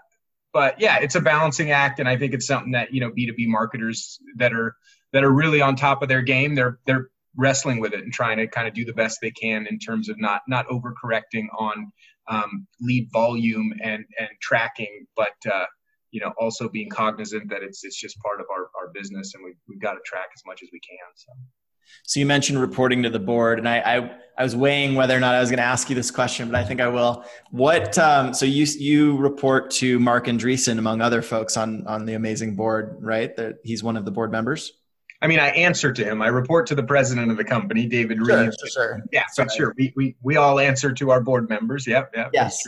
but 0.53 0.79
yeah, 0.79 0.99
it's 0.99 1.15
a 1.15 1.21
balancing 1.21 1.71
act, 1.71 1.99
and 1.99 2.07
I 2.07 2.17
think 2.17 2.33
it's 2.33 2.47
something 2.47 2.71
that 2.71 2.93
you 2.93 3.01
know 3.01 3.11
B 3.11 3.25
two 3.25 3.33
B 3.33 3.45
marketers 3.47 4.19
that 4.37 4.53
are 4.53 4.75
that 5.13 5.23
are 5.23 5.31
really 5.31 5.61
on 5.61 5.75
top 5.75 6.01
of 6.01 6.09
their 6.09 6.21
game. 6.21 6.55
They're 6.55 6.79
they're 6.85 7.09
wrestling 7.37 7.79
with 7.79 7.93
it 7.93 8.03
and 8.03 8.13
trying 8.13 8.37
to 8.37 8.47
kind 8.47 8.67
of 8.67 8.73
do 8.73 8.85
the 8.85 8.93
best 8.93 9.19
they 9.21 9.31
can 9.31 9.67
in 9.67 9.79
terms 9.79 10.07
of 10.09 10.19
not 10.19 10.41
not 10.47 10.67
overcorrecting 10.67 11.47
on 11.57 11.91
um, 12.27 12.67
lead 12.79 13.09
volume 13.11 13.73
and 13.83 14.05
and 14.19 14.29
tracking, 14.41 15.05
but 15.15 15.35
uh, 15.51 15.65
you 16.11 16.21
know 16.21 16.31
also 16.39 16.69
being 16.69 16.89
cognizant 16.89 17.49
that 17.49 17.63
it's 17.63 17.83
it's 17.83 17.99
just 17.99 18.17
part 18.19 18.39
of 18.39 18.47
our, 18.49 18.69
our 18.79 18.91
business 18.93 19.33
and 19.35 19.43
we, 19.43 19.53
we've 19.67 19.81
got 19.81 19.93
to 19.93 19.99
track 20.05 20.27
as 20.33 20.41
much 20.45 20.61
as 20.63 20.69
we 20.71 20.79
can. 20.79 21.07
So. 21.15 21.33
So 22.03 22.19
you 22.19 22.25
mentioned 22.25 22.59
reporting 22.59 23.03
to 23.03 23.09
the 23.09 23.19
board, 23.19 23.59
and 23.59 23.67
I 23.67 23.79
I, 23.79 24.11
I 24.37 24.43
was 24.43 24.55
weighing 24.55 24.95
whether 24.95 25.15
or 25.15 25.19
not 25.19 25.33
I 25.33 25.39
was 25.39 25.49
going 25.49 25.57
to 25.57 25.63
ask 25.63 25.89
you 25.89 25.95
this 25.95 26.11
question, 26.11 26.49
but 26.49 26.59
I 26.59 26.63
think 26.63 26.81
I 26.81 26.87
will. 26.87 27.25
What 27.51 27.97
um, 27.97 28.33
so 28.33 28.45
you 28.45 28.65
you 28.77 29.17
report 29.17 29.71
to 29.71 29.99
Marc 29.99 30.25
Andreessen 30.25 30.77
among 30.77 31.01
other 31.01 31.21
folks 31.21 31.57
on 31.57 31.85
on 31.87 32.05
the 32.05 32.13
amazing 32.13 32.55
board, 32.55 32.97
right? 32.99 33.35
That 33.35 33.55
he's 33.63 33.83
one 33.83 33.97
of 33.97 34.05
the 34.05 34.11
board 34.11 34.31
members. 34.31 34.73
I 35.21 35.27
mean, 35.27 35.39
I 35.39 35.47
answer 35.49 35.91
to 35.93 36.03
him. 36.03 36.21
I 36.21 36.27
report 36.27 36.67
to 36.67 36.75
the 36.75 36.83
president 36.83 37.31
of 37.31 37.37
the 37.37 37.43
company, 37.43 37.87
David 37.87 38.19
Reed. 38.19 38.27
sure, 38.27 38.43
Reeves. 38.43 38.73
Sure, 38.73 39.01
yeah, 39.11 39.23
so 39.31 39.47
sure. 39.47 39.73
We, 39.77 39.93
we 39.95 40.15
we 40.21 40.35
all 40.35 40.59
answer 40.59 40.91
to 40.93 41.11
our 41.11 41.21
board 41.21 41.49
members. 41.49 41.87
Yep, 41.87 42.11
yep. 42.15 42.29
Yes. 42.33 42.61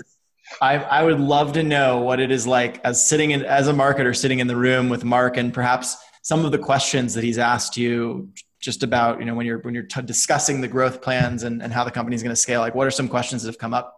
I, 0.62 0.75
I 0.75 1.03
would 1.03 1.19
love 1.19 1.53
to 1.53 1.63
know 1.63 2.00
what 2.00 2.19
it 2.19 2.31
is 2.31 2.47
like 2.47 2.79
as 2.86 3.05
sitting 3.05 3.31
in 3.31 3.43
as 3.43 3.67
a 3.67 3.74
marketer 3.74 4.15
sitting 4.15 4.39
in 4.39 4.47
the 4.47 4.55
room 4.55 4.88
with 4.88 5.03
Marc 5.03 5.36
and 5.38 5.53
perhaps 5.53 5.97
some 6.21 6.45
of 6.45 6.51
the 6.51 6.57
questions 6.57 7.13
that 7.13 7.24
he's 7.24 7.38
asked 7.38 7.77
you 7.77 8.29
just 8.67 8.83
about 8.83 9.17
you 9.17 9.25
know 9.25 9.33
when 9.33 9.45
you're 9.45 9.59
when 9.59 9.74
you're 9.74 9.83
t- 9.86 10.01
discussing 10.01 10.59
the 10.59 10.67
growth 10.67 11.01
plans 11.01 11.43
and, 11.43 11.63
and 11.63 11.71
how 11.71 11.86
the 11.86 11.89
company 11.89 12.17
is 12.17 12.21
going 12.21 12.36
to 12.36 12.41
scale 12.47 12.59
like 12.59 12.75
what 12.75 12.86
are 12.86 12.91
some 12.91 13.07
questions 13.07 13.41
that 13.41 13.47
have 13.47 13.57
come 13.57 13.74
up? 13.74 13.97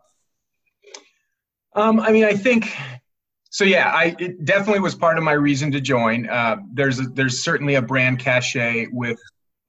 Um, 1.73 1.99
i 1.99 2.11
mean 2.11 2.23
i 2.23 2.35
think 2.35 2.71
so 3.49 3.63
yeah 3.63 3.89
i 3.89 4.15
it 4.19 4.45
definitely 4.45 4.79
was 4.79 4.93
part 4.93 5.17
of 5.17 5.23
my 5.23 5.31
reason 5.31 5.71
to 5.71 5.81
join. 5.81 6.29
Uh, 6.29 6.57
there's 6.71 6.99
a, 6.99 7.03
there's 7.03 7.43
certainly 7.43 7.75
a 7.75 7.81
brand 7.81 8.19
cachet 8.19 8.85
with 8.91 9.19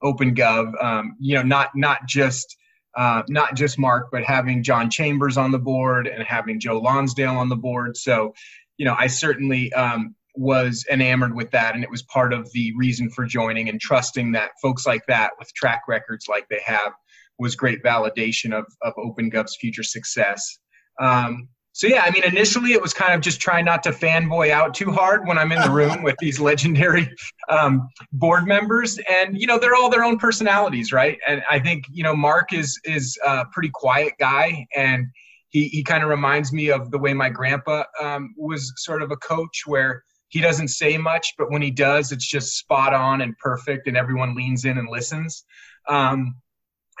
opengov 0.03 0.71
um, 0.83 1.15
you 1.19 1.35
know 1.35 1.41
not 1.41 1.71
not 1.73 2.05
just 2.05 2.55
uh, 2.95 3.23
not 3.27 3.55
just 3.55 3.79
Marc, 3.79 4.11
but 4.11 4.23
having 4.23 4.61
john 4.61 4.87
chambers 4.87 5.35
on 5.35 5.49
the 5.49 5.57
board 5.57 6.05
and 6.05 6.23
having 6.23 6.59
joe 6.59 6.77
lonsdale 6.77 7.37
on 7.37 7.49
the 7.49 7.55
board. 7.55 7.97
So 7.97 8.35
you 8.77 8.85
know 8.85 8.95
i 8.99 9.07
certainly 9.07 9.73
um, 9.73 10.13
was 10.35 10.85
enamored 10.89 11.35
with 11.35 11.51
that 11.51 11.75
and 11.75 11.83
it 11.83 11.89
was 11.89 12.03
part 12.03 12.31
of 12.31 12.49
the 12.53 12.73
reason 12.77 13.09
for 13.09 13.25
joining 13.25 13.67
and 13.67 13.81
trusting 13.81 14.31
that 14.31 14.51
folks 14.61 14.85
like 14.85 15.05
that 15.07 15.31
with 15.37 15.53
track 15.53 15.81
records 15.87 16.27
like 16.29 16.47
they 16.49 16.61
have 16.65 16.93
was 17.41 17.55
great 17.55 17.83
validation 17.83 18.53
of 18.53 18.65
of 18.81 18.93
OpenGov's 18.95 19.57
future 19.59 19.83
success. 19.83 20.59
Um, 21.01 21.49
so 21.73 21.87
yeah, 21.87 22.03
I 22.05 22.11
mean, 22.11 22.23
initially 22.23 22.73
it 22.73 22.81
was 22.81 22.93
kind 22.93 23.13
of 23.13 23.21
just 23.21 23.39
trying 23.39 23.63
not 23.65 23.81
to 23.83 23.91
fanboy 23.91 24.51
out 24.51 24.73
too 24.73 24.91
hard 24.91 25.25
when 25.25 25.37
I'm 25.37 25.51
in 25.51 25.61
the 25.61 25.71
room 25.79 26.03
with 26.03 26.15
these 26.19 26.39
legendary 26.39 27.09
um, 27.49 27.87
board 28.11 28.45
members, 28.45 28.99
and 29.09 29.39
you 29.39 29.47
know 29.47 29.57
they're 29.57 29.75
all 29.75 29.89
their 29.89 30.03
own 30.03 30.17
personalities, 30.17 30.91
right? 30.91 31.17
And 31.27 31.41
I 31.49 31.59
think 31.59 31.85
you 31.89 32.03
know 32.03 32.15
Marc 32.15 32.53
is 32.53 32.79
is 32.83 33.17
a 33.25 33.45
pretty 33.51 33.71
quiet 33.73 34.13
guy, 34.19 34.67
and 34.75 35.05
he 35.49 35.69
he 35.69 35.83
kind 35.83 36.03
of 36.03 36.09
reminds 36.09 36.53
me 36.53 36.69
of 36.69 36.91
the 36.91 36.99
way 36.99 37.13
my 37.13 37.29
grandpa 37.29 37.83
um, 38.01 38.35
was 38.37 38.71
sort 38.77 39.01
of 39.01 39.11
a 39.11 39.17
coach, 39.17 39.63
where 39.65 40.03
he 40.31 40.39
doesn't 40.39 40.69
say 40.69 40.97
much, 40.97 41.33
but 41.37 41.51
when 41.51 41.61
he 41.61 41.71
does, 41.71 42.13
it's 42.13 42.25
just 42.25 42.57
spot 42.57 42.93
on 42.93 43.21
and 43.21 43.37
perfect, 43.37 43.87
and 43.87 43.97
everyone 43.97 44.33
leans 44.33 44.63
in 44.63 44.77
and 44.77 44.89
listens. 44.89 45.43
Um, 45.89 46.35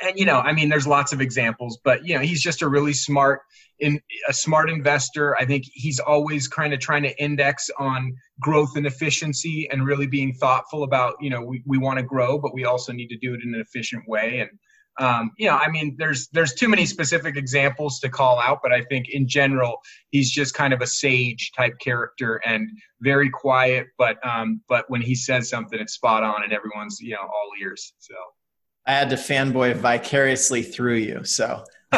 and 0.03 0.19
you 0.19 0.25
know, 0.25 0.39
I 0.39 0.51
mean, 0.51 0.67
there's 0.67 0.85
lots 0.85 1.13
of 1.13 1.21
examples, 1.21 1.79
but 1.83 2.05
you 2.05 2.13
know, 2.13 2.19
he's 2.19 2.41
just 2.41 2.61
a 2.61 2.67
really 2.67 2.91
smart 2.91 3.39
in 3.79 4.01
a 4.27 4.33
smart 4.33 4.69
investor. 4.69 5.35
I 5.37 5.45
think 5.45 5.63
he's 5.73 5.99
always 5.99 6.49
kind 6.49 6.73
of 6.73 6.81
trying 6.81 7.03
to 7.03 7.23
index 7.23 7.69
on 7.79 8.13
growth 8.41 8.75
and 8.75 8.85
efficiency 8.85 9.67
and 9.71 9.85
really 9.85 10.07
being 10.07 10.33
thoughtful 10.33 10.83
about, 10.83 11.15
you 11.21 11.29
know, 11.29 11.41
we, 11.41 11.63
we 11.65 11.77
want 11.77 11.99
to 11.99 12.03
grow, 12.03 12.37
but 12.37 12.53
we 12.53 12.65
also 12.65 12.91
need 12.91 13.07
to 13.07 13.17
do 13.17 13.33
it 13.33 13.41
in 13.43 13.55
an 13.55 13.61
efficient 13.61 14.03
way. 14.07 14.39
And 14.39 14.49
um, 14.99 15.31
you 15.37 15.47
know, 15.47 15.55
I 15.55 15.69
mean, 15.69 15.95
there's 15.97 16.27
there's 16.29 16.53
too 16.53 16.67
many 16.67 16.85
specific 16.85 17.37
examples 17.37 17.99
to 18.01 18.09
call 18.09 18.39
out, 18.39 18.59
but 18.61 18.71
I 18.71 18.81
think 18.83 19.09
in 19.09 19.27
general, 19.27 19.77
he's 20.09 20.31
just 20.31 20.53
kind 20.53 20.73
of 20.73 20.81
a 20.81 20.87
sage 20.87 21.51
type 21.55 21.79
character 21.79 22.41
and 22.45 22.69
very 22.99 23.29
quiet. 23.29 23.87
But 23.97 24.25
um, 24.25 24.61
but 24.67 24.85
when 24.89 25.01
he 25.01 25.15
says 25.15 25.49
something, 25.49 25.79
it's 25.79 25.93
spot 25.93 26.23
on, 26.23 26.43
and 26.43 26.53
everyone's 26.53 26.99
you 26.99 27.11
know 27.11 27.21
all 27.21 27.51
ears. 27.61 27.93
So. 27.99 28.13
I 28.83 28.93
had 28.93 29.11
to 29.11 29.15
fanboy 29.15 29.75
vicariously 29.75 30.63
through 30.63 30.95
you. 30.95 31.23
So 31.23 31.63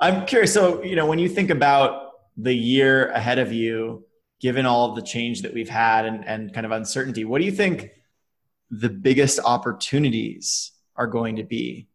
I'm 0.00 0.26
curious. 0.26 0.52
So, 0.52 0.82
you 0.82 0.96
know, 0.96 1.06
when 1.06 1.18
you 1.18 1.28
think 1.28 1.48
about 1.50 2.12
the 2.36 2.52
year 2.52 3.10
ahead 3.10 3.38
of 3.38 3.52
you, 3.52 4.04
given 4.40 4.66
all 4.66 4.90
of 4.90 4.96
the 4.96 5.02
change 5.02 5.42
that 5.42 5.54
we've 5.54 5.68
had 5.68 6.06
and, 6.06 6.26
and 6.26 6.52
kind 6.52 6.66
of 6.66 6.72
uncertainty, 6.72 7.24
what 7.24 7.38
do 7.38 7.44
you 7.44 7.52
think 7.52 7.90
the 8.70 8.88
biggest 8.88 9.40
opportunities 9.44 10.72
are 11.00 11.06
going 11.06 11.36
to 11.36 11.42
be 11.42 11.88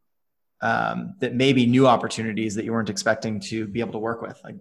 um, 0.62 1.16
that 1.20 1.36
may 1.36 1.54
be 1.54 1.68
new 1.68 1.86
opportunities 1.86 2.56
that 2.56 2.66
you 2.66 2.74
weren't 2.74 2.90
expecting 2.90 3.40
to 3.40 3.68
be 3.68 3.80
able 3.80 3.92
to 3.92 4.00
work 4.00 4.22
with? 4.22 4.40
Like, 4.44 4.56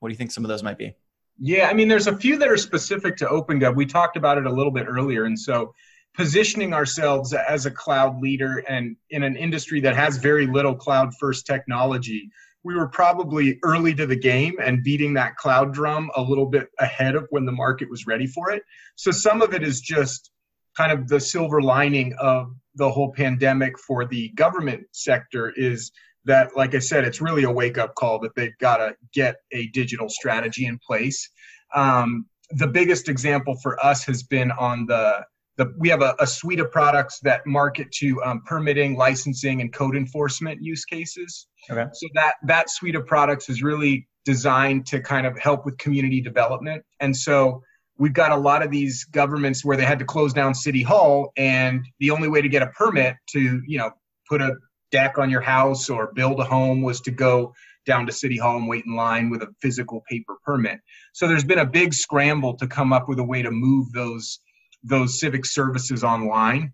what 0.00 0.08
do 0.08 0.12
you 0.12 0.18
think 0.18 0.32
some 0.32 0.44
of 0.44 0.48
those 0.48 0.64
might 0.64 0.78
be? 0.78 0.94
Yeah, 1.38 1.68
I 1.68 1.74
mean, 1.74 1.88
there's 1.88 2.08
a 2.08 2.16
few 2.16 2.36
that 2.38 2.48
are 2.48 2.56
specific 2.56 3.16
to 3.18 3.26
OpenGov. 3.26 3.76
We 3.76 3.86
talked 3.86 4.16
about 4.16 4.36
it 4.36 4.46
a 4.46 4.52
little 4.52 4.72
bit 4.72 4.86
earlier. 4.88 5.24
And 5.24 5.38
so, 5.38 5.72
positioning 6.14 6.72
ourselves 6.72 7.32
as 7.32 7.66
a 7.66 7.70
cloud 7.70 8.20
leader 8.20 8.64
and 8.68 8.96
in 9.10 9.22
an 9.22 9.36
industry 9.36 9.80
that 9.80 9.96
has 9.96 10.16
very 10.16 10.46
little 10.46 10.74
cloud 10.74 11.12
first 11.18 11.46
technology 11.46 12.30
we 12.62 12.74
were 12.74 12.88
probably 12.88 13.58
early 13.62 13.94
to 13.94 14.06
the 14.06 14.16
game 14.16 14.54
and 14.62 14.82
beating 14.82 15.12
that 15.14 15.36
cloud 15.36 15.74
drum 15.74 16.10
a 16.16 16.22
little 16.22 16.46
bit 16.46 16.68
ahead 16.78 17.14
of 17.14 17.26
when 17.30 17.44
the 17.44 17.52
market 17.52 17.90
was 17.90 18.06
ready 18.06 18.28
for 18.28 18.52
it 18.52 18.62
so 18.94 19.10
some 19.10 19.42
of 19.42 19.52
it 19.52 19.64
is 19.64 19.80
just 19.80 20.30
kind 20.76 20.92
of 20.92 21.08
the 21.08 21.18
silver 21.18 21.60
lining 21.60 22.14
of 22.20 22.54
the 22.76 22.90
whole 22.90 23.12
pandemic 23.12 23.78
for 23.78 24.04
the 24.04 24.28
government 24.30 24.84
sector 24.92 25.52
is 25.56 25.92
that 26.24 26.56
like 26.56 26.74
i 26.74 26.78
said 26.78 27.04
it's 27.04 27.20
really 27.20 27.44
a 27.44 27.50
wake 27.50 27.78
up 27.78 27.94
call 27.94 28.18
that 28.18 28.34
they've 28.34 28.56
got 28.58 28.78
to 28.78 28.94
get 29.12 29.36
a 29.52 29.68
digital 29.68 30.08
strategy 30.08 30.66
in 30.66 30.78
place 30.86 31.30
um, 31.74 32.26
the 32.50 32.66
biggest 32.66 33.08
example 33.08 33.56
for 33.62 33.84
us 33.84 34.04
has 34.04 34.22
been 34.22 34.50
on 34.52 34.86
the 34.86 35.24
the, 35.56 35.72
we 35.78 35.88
have 35.88 36.02
a, 36.02 36.16
a, 36.18 36.26
suite 36.26 36.58
of 36.58 36.70
products 36.72 37.20
that 37.20 37.46
market 37.46 37.90
to 37.92 38.20
um, 38.24 38.42
permitting, 38.44 38.96
licensing, 38.96 39.60
and 39.60 39.72
code 39.72 39.96
enforcement 39.96 40.60
use 40.60 40.84
cases. 40.84 41.46
Okay. 41.70 41.86
So 41.92 42.08
that 42.14 42.34
that 42.44 42.70
suite 42.70 42.96
of 42.96 43.06
products 43.06 43.48
is 43.48 43.62
really 43.62 44.08
designed 44.24 44.86
to 44.86 45.00
kind 45.00 45.26
of 45.26 45.38
help 45.38 45.64
with 45.64 45.78
community 45.78 46.20
development. 46.20 46.82
And 47.00 47.16
so 47.16 47.62
we've 47.98 48.12
got 48.12 48.32
a 48.32 48.36
lot 48.36 48.62
of 48.62 48.70
these 48.70 49.04
governments 49.04 49.64
where 49.64 49.76
they 49.76 49.84
had 49.84 49.98
to 49.98 50.04
close 50.04 50.32
down 50.32 50.54
city 50.54 50.82
hall, 50.82 51.32
and 51.36 51.84
the 51.98 52.10
only 52.10 52.28
way 52.28 52.42
to 52.42 52.48
get 52.48 52.62
a 52.62 52.68
permit 52.68 53.16
to 53.30 53.62
you 53.66 53.78
know 53.78 53.90
put 54.28 54.40
a 54.40 54.56
deck 54.90 55.18
on 55.18 55.30
your 55.30 55.40
house 55.40 55.90
or 55.90 56.12
build 56.14 56.38
a 56.40 56.44
home 56.44 56.82
was 56.82 57.00
to 57.00 57.10
go 57.10 57.52
down 57.84 58.06
to 58.06 58.12
city 58.12 58.38
hall 58.38 58.56
and 58.56 58.68
wait 58.68 58.84
in 58.86 58.94
line 58.94 59.28
with 59.28 59.42
a 59.42 59.48
physical 59.60 60.02
paper 60.08 60.36
permit. 60.44 60.80
So 61.12 61.28
there's 61.28 61.44
been 61.44 61.58
a 61.58 61.66
big 61.66 61.92
scramble 61.92 62.56
to 62.56 62.66
come 62.66 62.92
up 62.92 63.08
with 63.08 63.18
a 63.18 63.24
way 63.24 63.42
to 63.42 63.50
move 63.50 63.92
those 63.92 64.40
those 64.82 65.18
civic 65.18 65.46
services 65.46 66.04
online 66.04 66.72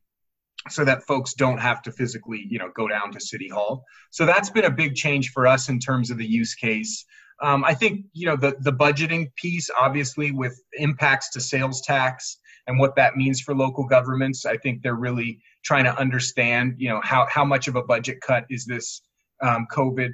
so 0.68 0.84
that 0.84 1.02
folks 1.04 1.32
don't 1.34 1.58
have 1.58 1.80
to 1.82 1.92
physically 1.92 2.46
you 2.50 2.58
know 2.58 2.70
go 2.74 2.88
down 2.88 3.12
to 3.12 3.20
city 3.20 3.48
hall 3.48 3.84
so 4.10 4.26
that's 4.26 4.50
been 4.50 4.64
a 4.64 4.70
big 4.70 4.94
change 4.94 5.30
for 5.30 5.46
us 5.46 5.68
in 5.68 5.78
terms 5.78 6.10
of 6.10 6.18
the 6.18 6.26
use 6.26 6.54
case 6.54 7.06
um, 7.42 7.64
i 7.64 7.75
think 7.75 8.04
you 8.12 8.26
know 8.26 8.37
the, 8.37 8.56
the 8.61 8.73
budgeting 8.73 9.32
piece 9.37 9.70
obviously 9.78 10.30
with 10.30 10.61
impacts 10.75 11.30
to 11.30 11.40
sales 11.40 11.80
tax 11.82 12.38
and 12.66 12.78
what 12.78 12.94
that 12.97 13.16
means 13.16 13.40
for 13.40 13.54
local 13.54 13.85
governments 13.85 14.47
i 14.47 14.56
think 14.56 14.82
they're 14.82 14.94
really 14.94 15.38
trying 15.64 15.85
to 15.85 15.97
understand 15.99 16.75
you 16.78 16.88
know 16.88 17.00
how, 17.02 17.26
how 17.30 17.44
much 17.44 17.68
of 17.68 17.76
a 17.76 17.82
budget 17.82 18.20
cut 18.20 18.44
is 18.50 18.64
this 18.64 19.02
um, 19.42 19.66
covid 19.73 20.11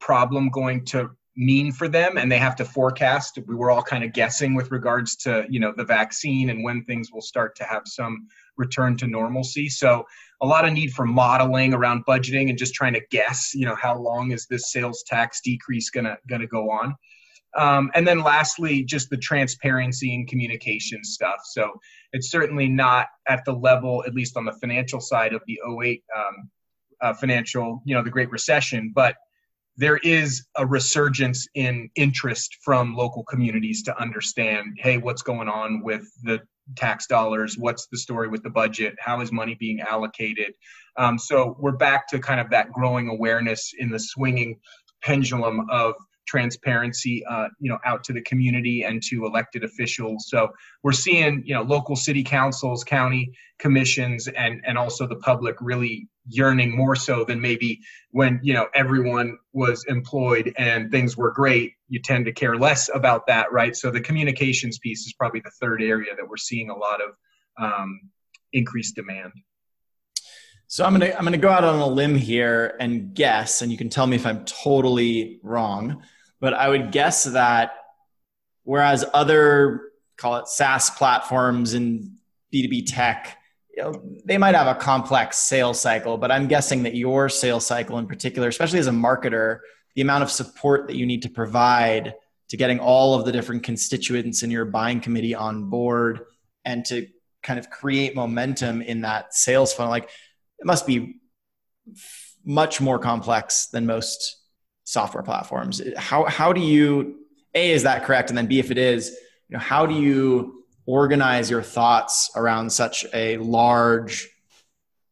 problem 0.00 0.50
going 0.50 0.84
to 0.84 1.10
mean 1.36 1.70
for 1.70 1.88
them? 1.88 2.16
And 2.16 2.32
they 2.32 2.38
have 2.38 2.56
to 2.56 2.64
forecast. 2.64 3.38
We 3.46 3.54
were 3.54 3.70
all 3.70 3.82
kind 3.82 4.02
of 4.02 4.12
guessing 4.12 4.54
with 4.54 4.70
regards 4.70 5.16
to 5.16 5.46
you 5.48 5.60
know 5.60 5.72
the 5.76 5.84
vaccine 5.84 6.50
and 6.50 6.64
when 6.64 6.84
things 6.84 7.12
will 7.12 7.22
start 7.22 7.56
to 7.56 7.64
have 7.64 7.82
some 7.86 8.26
return 8.56 8.96
to 8.98 9.06
normalcy. 9.06 9.68
So 9.68 10.04
a 10.42 10.46
lot 10.46 10.66
of 10.66 10.72
need 10.72 10.92
for 10.92 11.06
modeling 11.06 11.72
around 11.72 12.04
budgeting 12.06 12.48
and 12.50 12.58
just 12.58 12.74
trying 12.74 12.94
to 12.94 13.02
guess 13.10 13.52
you 13.54 13.66
know 13.66 13.76
how 13.76 13.98
long 13.98 14.32
is 14.32 14.46
this 14.46 14.72
sales 14.72 15.02
tax 15.06 15.40
decrease 15.42 15.90
gonna 15.90 16.18
gonna 16.28 16.46
go 16.46 16.70
on. 16.70 16.94
Um, 17.56 17.90
and 17.94 18.06
then 18.06 18.20
lastly 18.22 18.84
just 18.84 19.08
the 19.08 19.16
transparency 19.16 20.14
and 20.14 20.28
communication 20.28 21.02
stuff. 21.02 21.40
So 21.44 21.72
it's 22.12 22.30
certainly 22.30 22.68
not 22.68 23.06
at 23.28 23.44
the 23.46 23.52
level 23.52 24.04
at 24.06 24.14
least 24.14 24.36
on 24.36 24.44
the 24.44 24.52
financial 24.52 25.00
side 25.00 25.32
of 25.32 25.42
the 25.46 25.58
08 25.82 26.02
um, 26.16 26.50
uh, 27.00 27.14
financial 27.14 27.82
you 27.84 27.94
know 27.94 28.02
the 28.02 28.10
great 28.10 28.30
recession 28.30 28.92
but 28.94 29.16
there 29.76 29.98
is 29.98 30.46
a 30.56 30.66
resurgence 30.66 31.46
in 31.54 31.90
interest 31.94 32.56
from 32.64 32.94
local 32.96 33.22
communities 33.24 33.82
to 33.82 34.00
understand 34.00 34.76
hey 34.78 34.96
what's 34.96 35.22
going 35.22 35.48
on 35.48 35.82
with 35.82 36.10
the 36.22 36.40
tax 36.74 37.06
dollars 37.06 37.56
what's 37.56 37.86
the 37.92 37.98
story 37.98 38.28
with 38.28 38.42
the 38.42 38.50
budget 38.50 38.94
how 38.98 39.20
is 39.20 39.30
money 39.30 39.54
being 39.54 39.80
allocated? 39.80 40.54
Um, 40.96 41.18
so 41.18 41.56
we're 41.58 41.72
back 41.72 42.08
to 42.08 42.18
kind 42.18 42.40
of 42.40 42.50
that 42.50 42.72
growing 42.72 43.08
awareness 43.08 43.72
in 43.78 43.90
the 43.90 43.98
swinging 43.98 44.58
pendulum 45.02 45.66
of 45.70 45.94
transparency 46.26 47.24
uh, 47.24 47.48
you 47.58 47.70
know 47.70 47.78
out 47.84 48.04
to 48.04 48.12
the 48.12 48.20
community 48.22 48.82
and 48.82 49.02
to 49.04 49.24
elected 49.24 49.64
officials. 49.64 50.26
So 50.28 50.48
we're 50.82 50.92
seeing 50.92 51.42
you 51.44 51.54
know 51.54 51.62
local 51.62 51.96
city 51.96 52.22
councils 52.22 52.84
county 52.84 53.32
commissions 53.58 54.28
and 54.28 54.60
and 54.66 54.76
also 54.76 55.06
the 55.06 55.16
public 55.16 55.56
really 55.60 56.08
yearning 56.28 56.76
more 56.76 56.96
so 56.96 57.24
than 57.24 57.40
maybe 57.40 57.80
when 58.10 58.40
you 58.42 58.52
know 58.52 58.66
everyone 58.74 59.38
was 59.52 59.84
employed 59.88 60.52
and 60.58 60.90
things 60.90 61.16
were 61.16 61.30
great 61.30 61.72
you 61.88 62.00
tend 62.00 62.24
to 62.24 62.32
care 62.32 62.56
less 62.56 62.90
about 62.92 63.26
that 63.26 63.52
right? 63.52 63.76
So 63.76 63.90
the 63.90 64.00
communications 64.00 64.78
piece 64.78 65.06
is 65.06 65.12
probably 65.12 65.40
the 65.40 65.52
third 65.60 65.82
area 65.82 66.14
that 66.16 66.28
we're 66.28 66.36
seeing 66.36 66.70
a 66.70 66.76
lot 66.76 67.00
of 67.00 67.10
um, 67.58 68.00
increased 68.52 68.96
demand. 68.96 69.32
So 70.68 70.84
I'm 70.84 70.92
gonna 70.92 71.14
I'm 71.16 71.24
gonna 71.24 71.38
go 71.38 71.48
out 71.48 71.62
on 71.62 71.78
a 71.78 71.86
limb 71.86 72.16
here 72.16 72.76
and 72.80 73.14
guess, 73.14 73.62
and 73.62 73.70
you 73.70 73.78
can 73.78 73.88
tell 73.88 74.06
me 74.06 74.16
if 74.16 74.26
I'm 74.26 74.44
totally 74.44 75.38
wrong 75.42 76.02
but 76.40 76.54
I 76.54 76.68
would 76.68 76.92
guess 76.92 77.24
that 77.24 77.72
whereas 78.64 79.04
other 79.14 79.82
call 80.16 80.36
it 80.36 80.48
SaaS 80.48 80.90
platforms 80.90 81.74
and 81.74 82.16
B2B 82.52 82.84
tech, 82.86 83.38
you 83.76 83.82
know, 83.82 84.02
they 84.24 84.38
might 84.38 84.54
have 84.54 84.66
a 84.66 84.78
complex 84.78 85.38
sales 85.38 85.80
cycle, 85.80 86.16
but 86.16 86.32
I'm 86.32 86.48
guessing 86.48 86.84
that 86.84 86.94
your 86.94 87.28
sales 87.28 87.66
cycle 87.66 87.98
in 87.98 88.06
particular, 88.06 88.48
especially 88.48 88.78
as 88.78 88.86
a 88.86 88.92
marketer, 88.92 89.58
the 89.94 90.02
amount 90.02 90.22
of 90.22 90.30
support 90.30 90.86
that 90.88 90.96
you 90.96 91.06
need 91.06 91.22
to 91.22 91.28
provide 91.28 92.14
to 92.48 92.56
getting 92.56 92.78
all 92.78 93.14
of 93.14 93.24
the 93.24 93.32
different 93.32 93.62
constituents 93.62 94.42
in 94.42 94.50
your 94.50 94.64
buying 94.64 95.00
committee 95.00 95.34
on 95.34 95.68
board 95.68 96.20
and 96.64 96.84
to 96.86 97.06
kind 97.42 97.58
of 97.58 97.70
create 97.70 98.14
momentum 98.14 98.82
in 98.82 99.02
that 99.02 99.34
sales 99.34 99.72
funnel, 99.72 99.90
like 99.90 100.08
it 100.58 100.66
must 100.66 100.86
be 100.86 101.20
much 102.44 102.80
more 102.80 102.98
complex 102.98 103.66
than 103.66 103.86
most 103.86 104.36
software 104.86 105.22
platforms. 105.22 105.82
How 105.98 106.24
how 106.24 106.52
do 106.52 106.60
you 106.62 107.16
a 107.54 107.72
is 107.72 107.82
that 107.82 108.04
correct, 108.04 108.30
and 108.30 108.38
then 108.38 108.46
b 108.46 108.58
if 108.58 108.70
it 108.70 108.78
is, 108.78 109.10
you 109.48 109.56
know, 109.56 109.58
how 109.58 109.84
do 109.84 109.94
you 109.94 110.64
organize 110.86 111.50
your 111.50 111.62
thoughts 111.62 112.30
around 112.36 112.70
such 112.70 113.04
a 113.12 113.36
large 113.38 114.28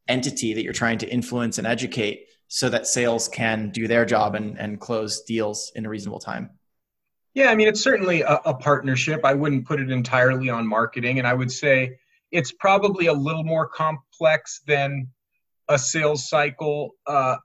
entity 0.09 0.55
that 0.55 0.63
you're 0.63 0.73
trying 0.73 0.99
to 0.99 1.09
influence 1.09 1.59
and 1.59 1.67
educate 1.67 2.29
so 2.47 2.69
that 2.69 2.87
sales 2.87 3.29
can 3.29 3.71
do 3.71 3.89
their 3.89 4.05
job 4.05 4.37
and, 4.37 4.59
and 4.59 4.81
close 4.81 5.23
deals 5.23 5.73
in 5.75 5.85
a 5.85 5.89
reasonable 5.89 6.21
time? 6.21 6.51
Yeah, 7.33 7.51
I 7.51 7.57
mean, 7.57 7.67
it's 7.67 7.83
certainly 7.83 8.21
a, 8.21 8.41
a, 8.45 8.55
partnership. 8.55 9.25
I 9.25 9.35
wouldn't 9.35 9.67
put 9.67 9.81
it 9.81 9.91
entirely 9.91 10.51
on 10.51 10.69
marketing. 10.69 11.19
And 11.19 11.27
I 11.27 11.35
would 11.35 11.51
say 11.51 11.99
it's 12.31 12.53
probably 12.53 13.07
a 13.07 13.13
little 13.13 13.43
more 13.43 13.67
complex 13.67 14.61
than 14.69 15.09
a 15.69 15.77
sales 15.77 16.29
cycle 16.29 16.91
uh, 17.09 17.37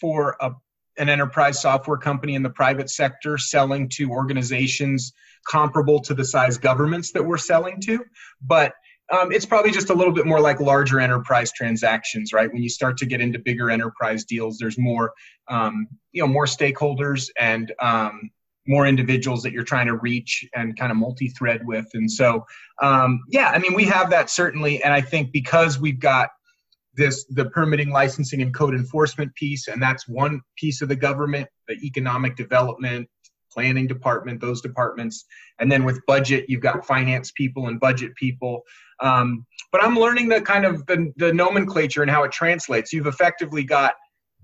for 0.00 0.36
a, 0.40 0.50
an 0.98 1.08
enterprise 1.08 1.60
software 1.60 1.96
company 1.96 2.34
in 2.34 2.42
the 2.42 2.50
private 2.50 2.90
sector 2.90 3.38
selling 3.38 3.88
to 3.88 4.10
organizations 4.10 5.12
comparable 5.46 6.00
to 6.00 6.14
the 6.14 6.24
size 6.24 6.58
governments 6.58 7.12
that 7.12 7.24
we're 7.24 7.38
selling 7.38 7.80
to. 7.80 8.04
But 8.42 8.72
um, 9.10 9.32
it's 9.32 9.46
probably 9.46 9.70
just 9.70 9.88
a 9.90 9.94
little 9.94 10.12
bit 10.12 10.26
more 10.26 10.40
like 10.40 10.60
larger 10.60 11.00
enterprise 11.00 11.50
transactions, 11.52 12.32
right? 12.32 12.52
When 12.52 12.62
you 12.62 12.68
start 12.68 12.98
to 12.98 13.06
get 13.06 13.20
into 13.20 13.38
bigger 13.38 13.70
enterprise 13.70 14.24
deals, 14.24 14.58
there's 14.58 14.78
more, 14.78 15.12
um, 15.48 15.86
you 16.12 16.20
know, 16.20 16.28
more 16.28 16.44
stakeholders 16.44 17.30
and 17.38 17.72
um, 17.80 18.30
more 18.66 18.86
individuals 18.86 19.42
that 19.42 19.52
you're 19.52 19.64
trying 19.64 19.86
to 19.86 19.96
reach 19.96 20.46
and 20.54 20.78
kind 20.78 20.92
of 20.92 20.98
multi-thread 20.98 21.66
with. 21.66 21.86
And 21.94 22.10
so, 22.10 22.44
um, 22.82 23.20
yeah, 23.30 23.48
I 23.48 23.58
mean, 23.58 23.72
we 23.72 23.84
have 23.84 24.10
that 24.10 24.28
certainly, 24.28 24.82
and 24.82 24.92
I 24.92 25.00
think 25.00 25.32
because 25.32 25.78
we've 25.78 26.00
got 26.00 26.28
this 26.98 27.24
the 27.30 27.46
permitting, 27.46 27.90
licensing, 27.90 28.42
and 28.42 28.54
code 28.54 28.74
enforcement 28.74 29.34
piece, 29.34 29.68
and 29.68 29.80
that's 29.80 30.06
one 30.06 30.42
piece 30.56 30.82
of 30.82 30.88
the 30.88 30.96
government, 30.96 31.48
the 31.68 31.76
economic 31.82 32.36
development, 32.36 33.08
planning 33.50 33.86
department, 33.86 34.40
those 34.40 34.60
departments, 34.60 35.24
and 35.58 35.72
then 35.72 35.84
with 35.84 36.04
budget, 36.06 36.44
you've 36.48 36.60
got 36.60 36.84
finance 36.86 37.32
people 37.32 37.68
and 37.68 37.80
budget 37.80 38.14
people. 38.16 38.62
Um, 39.00 39.46
but 39.72 39.82
I'm 39.82 39.96
learning 39.96 40.28
the 40.28 40.40
kind 40.40 40.64
of 40.66 40.84
the, 40.86 41.12
the 41.16 41.32
nomenclature 41.32 42.02
and 42.02 42.10
how 42.10 42.24
it 42.24 42.32
translates. 42.32 42.92
You've 42.92 43.06
effectively 43.06 43.64
got 43.64 43.94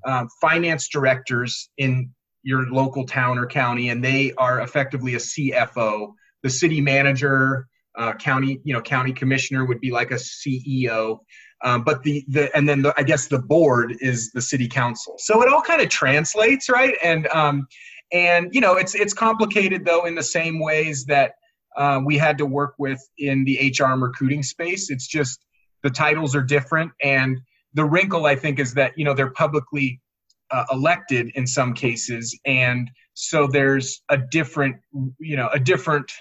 um, 0.07 0.29
finance 0.41 0.89
directors 0.89 1.71
in 1.77 2.11
your 2.43 2.71
local 2.71 3.05
town 3.07 3.39
or 3.39 3.47
county, 3.47 3.89
and 3.89 4.05
they 4.05 4.33
are 4.39 4.61
effectively 4.61 5.15
a 5.15 5.19
CFO. 5.19 6.13
The 6.43 6.51
city 6.51 6.81
manager, 6.81 7.67
uh, 7.97 8.13
county, 8.15 8.61
you 8.65 8.75
know, 8.75 8.83
county 8.83 9.13
commissioner 9.13 9.65
would 9.65 9.81
be 9.81 9.91
like 9.91 10.11
a 10.11 10.17
CEO. 10.17 11.19
Um, 11.65 11.83
but 11.83 12.03
the 12.03 12.25
the 12.29 12.55
and 12.55 12.69
then 12.69 12.83
the, 12.83 12.95
I 12.97 13.03
guess 13.03 13.27
the 13.27 13.39
board 13.39 13.97
is 14.01 14.31
the 14.33 14.43
city 14.43 14.69
council. 14.69 15.15
So 15.19 15.43
it 15.43 15.49
all 15.49 15.63
kind 15.63 15.81
of 15.81 15.89
translates, 15.89 16.69
right? 16.69 16.95
And 17.03 17.27
um, 17.29 17.67
and 18.13 18.55
you 18.55 18.61
know, 18.61 18.75
it's 18.75 18.95
it's 18.95 19.15
complicated 19.15 19.85
though 19.85 20.05
in 20.05 20.15
the 20.15 20.23
same 20.23 20.61
ways 20.61 21.07
that 21.07 21.33
uh, 21.77 22.01
we 22.05 22.19
had 22.19 22.37
to 22.39 22.47
work 22.47 22.75
with 22.79 23.01
in 23.19 23.45
the 23.45 23.75
HR 23.77 23.99
recruiting 23.99 24.43
space. 24.43 24.91
It's 24.91 25.07
just 25.07 25.45
the 25.83 25.91
titles 25.91 26.37
are 26.37 26.43
different, 26.43 26.93
and 27.03 27.41
the 27.73 27.85
wrinkle 27.85 28.27
I 28.27 28.37
think 28.37 28.59
is 28.59 28.75
that 28.75 28.93
you 28.97 29.05
know 29.05 29.15
they're 29.15 29.33
publicly 29.33 30.01
uh, 30.51 30.65
elected 30.71 31.33
in 31.35 31.47
some 31.47 31.73
cases, 31.73 32.39
and 32.45 32.91
so 33.15 33.47
there's 33.47 34.03
a 34.11 34.19
different 34.19 34.77
you 35.19 35.37
know 35.37 35.49
a 35.55 35.59
different 35.59 36.13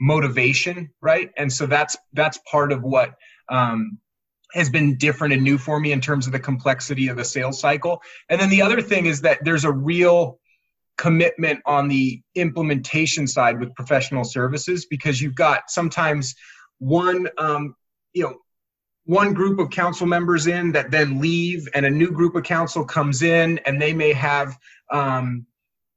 motivation, 0.00 0.90
right? 1.00 1.30
And 1.36 1.52
so 1.52 1.66
that's 1.66 1.96
that's 2.14 2.38
part 2.50 2.72
of 2.72 2.82
what 2.82 3.14
um, 3.48 3.98
has 4.54 4.70
been 4.70 4.96
different 4.96 5.32
and 5.32 5.42
new 5.42 5.58
for 5.58 5.80
me 5.80 5.92
in 5.92 6.00
terms 6.00 6.26
of 6.26 6.32
the 6.32 6.40
complexity 6.40 7.08
of 7.08 7.16
the 7.16 7.24
sales 7.24 7.60
cycle. 7.60 8.02
And 8.28 8.40
then 8.40 8.50
the 8.50 8.62
other 8.62 8.80
thing 8.80 9.06
is 9.06 9.20
that 9.22 9.38
there's 9.44 9.64
a 9.64 9.72
real 9.72 10.38
commitment 11.00 11.60
on 11.64 11.88
the 11.88 12.20
implementation 12.34 13.26
side 13.26 13.58
with 13.58 13.74
professional 13.74 14.22
services 14.22 14.84
because 14.84 15.20
you've 15.20 15.34
got 15.34 15.70
sometimes 15.70 16.34
one 16.78 17.26
um, 17.38 17.74
you 18.12 18.22
know 18.22 18.34
one 19.04 19.32
group 19.32 19.58
of 19.58 19.70
council 19.70 20.06
members 20.06 20.46
in 20.46 20.72
that 20.72 20.90
then 20.90 21.18
leave 21.18 21.66
and 21.74 21.86
a 21.86 21.90
new 21.90 22.10
group 22.10 22.34
of 22.34 22.42
council 22.42 22.84
comes 22.84 23.22
in 23.22 23.58
and 23.64 23.80
they 23.80 23.94
may 23.94 24.12
have 24.12 24.58
um, 24.92 25.46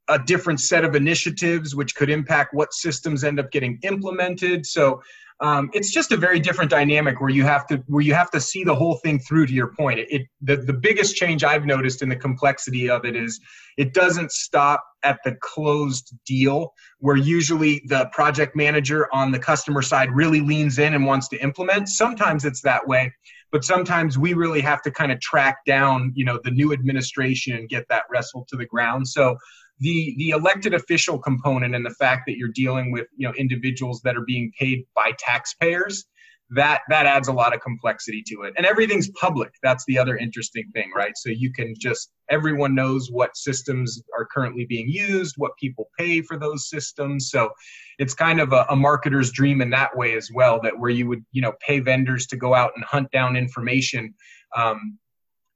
a 0.08 0.18
different 0.18 0.62
set 0.62 0.86
of 0.86 0.96
initiatives 0.96 1.76
which 1.76 1.96
could 1.96 2.10
impact 2.10 2.54
what 2.54 2.74
systems 2.74 3.26
end 3.26 3.42
up 3.42 3.52
getting 3.52 3.78
implemented 3.84 4.66
so 4.66 5.02
um, 5.44 5.70
it's 5.74 5.92
just 5.92 6.14
a 6.14 6.18
very 6.18 6.40
different 6.40 6.72
dynamic 6.72 7.20
where 7.20 7.30
you 7.30 7.44
have 7.44 7.68
to 7.68 7.84
where 7.88 8.02
you 8.02 8.14
have 8.14 8.32
to 8.32 8.40
see 8.40 8.64
the 8.64 8.74
whole 8.74 8.96
thing 8.96 9.20
through 9.20 9.46
to 9.48 9.54
your 9.54 9.74
point. 9.76 10.00
It, 10.00 10.08
it, 10.10 10.22
the 10.42 10.56
the 10.56 10.72
biggest 10.72 11.18
change 11.18 11.44
I've 11.44 11.66
noticed 11.66 12.02
in 12.02 12.08
the 12.08 12.16
complexity 12.16 12.90
of 12.90 13.04
it 13.04 13.18
is 13.18 13.42
it 13.78 13.94
doesn't 13.94 14.32
stop 14.32 14.82
at 15.04 15.20
the 15.26 15.36
closed 15.42 16.16
deal 16.26 16.74
where 17.00 17.18
usually 17.18 17.84
the 17.88 18.10
project 18.14 18.56
manager 18.56 19.14
on 19.14 19.32
the 19.34 19.40
customer 19.40 19.82
side 19.82 20.10
really 20.16 20.40
leans 20.40 20.80
in 20.80 20.94
and 20.94 21.06
wants 21.06 21.28
to 21.28 21.38
implement. 21.44 21.90
Sometimes 21.90 22.46
it's 22.46 22.62
that 22.62 22.88
way, 22.88 23.12
but 23.52 23.66
sometimes 23.66 24.18
we 24.18 24.34
really 24.34 24.62
have 24.62 24.82
to 24.84 24.92
kind 24.92 25.12
of 25.12 25.20
track 25.20 25.58
down 25.66 26.14
you 26.16 26.24
know 26.24 26.40
the 26.46 26.52
new 26.52 26.72
administration 26.72 27.58
and 27.58 27.68
get 27.68 27.86
that 27.90 28.04
wrestled 28.10 28.48
to 28.48 28.56
the 28.56 28.66
ground. 28.66 29.10
So 29.10 29.36
the 29.80 30.16
the 30.18 30.30
elected 30.30 30.74
official 30.74 31.18
component 31.18 31.76
and 31.76 31.86
the 31.86 31.96
fact 31.96 32.24
that 32.28 32.38
you're 32.38 32.52
dealing 32.54 32.92
with 32.92 33.08
you 33.16 33.28
know 33.28 33.34
individuals 33.36 34.02
that 34.04 34.16
are 34.16 34.26
being 34.26 34.52
paid 34.60 34.86
by 34.96 35.12
taxpayers 35.18 36.06
that 36.50 36.82
that 36.90 37.06
adds 37.06 37.28
a 37.28 37.34
lot 37.34 37.54
of 37.54 37.62
complexity 37.62 38.24
to 38.28 38.44
it. 38.44 38.54
And 38.58 38.66
everything's 38.66 39.10
public. 39.12 39.54
That's 39.64 39.84
the 39.86 39.98
other 39.98 40.18
interesting 40.18 40.70
thing 40.74 40.92
right? 40.96 41.14
So 41.16 41.30
you 41.30 41.52
can 41.52 41.74
just 41.80 42.12
everyone 42.30 42.76
knows 42.76 43.10
what 43.12 43.36
systems 43.36 44.02
are 44.18 44.26
currently 44.26 44.66
being 44.66 44.88
used 44.88 45.36
what 45.38 45.52
people 45.60 45.90
pay 45.98 46.22
for 46.22 46.38
those 46.38 46.70
systems. 46.70 47.30
So 47.30 47.50
it's 47.98 48.14
kind 48.14 48.40
of 48.40 48.54
a, 48.54 48.66
a 48.70 48.76
marketer's 48.76 49.32
dream 49.32 49.62
in 49.62 49.70
that 49.72 49.96
way 49.96 50.16
as 50.16 50.30
well 50.34 50.60
that 50.62 50.80
where 50.80 50.92
you 50.92 51.08
would 51.08 51.26
you 51.32 51.42
know 51.42 51.54
pay 51.66 51.80
vendors 51.80 52.28
to 52.28 52.38
go 52.38 52.54
out 52.54 52.72
and 52.76 52.84
hunt 52.86 53.12
down 53.12 53.36
information 53.36 54.14
um, 54.56 54.98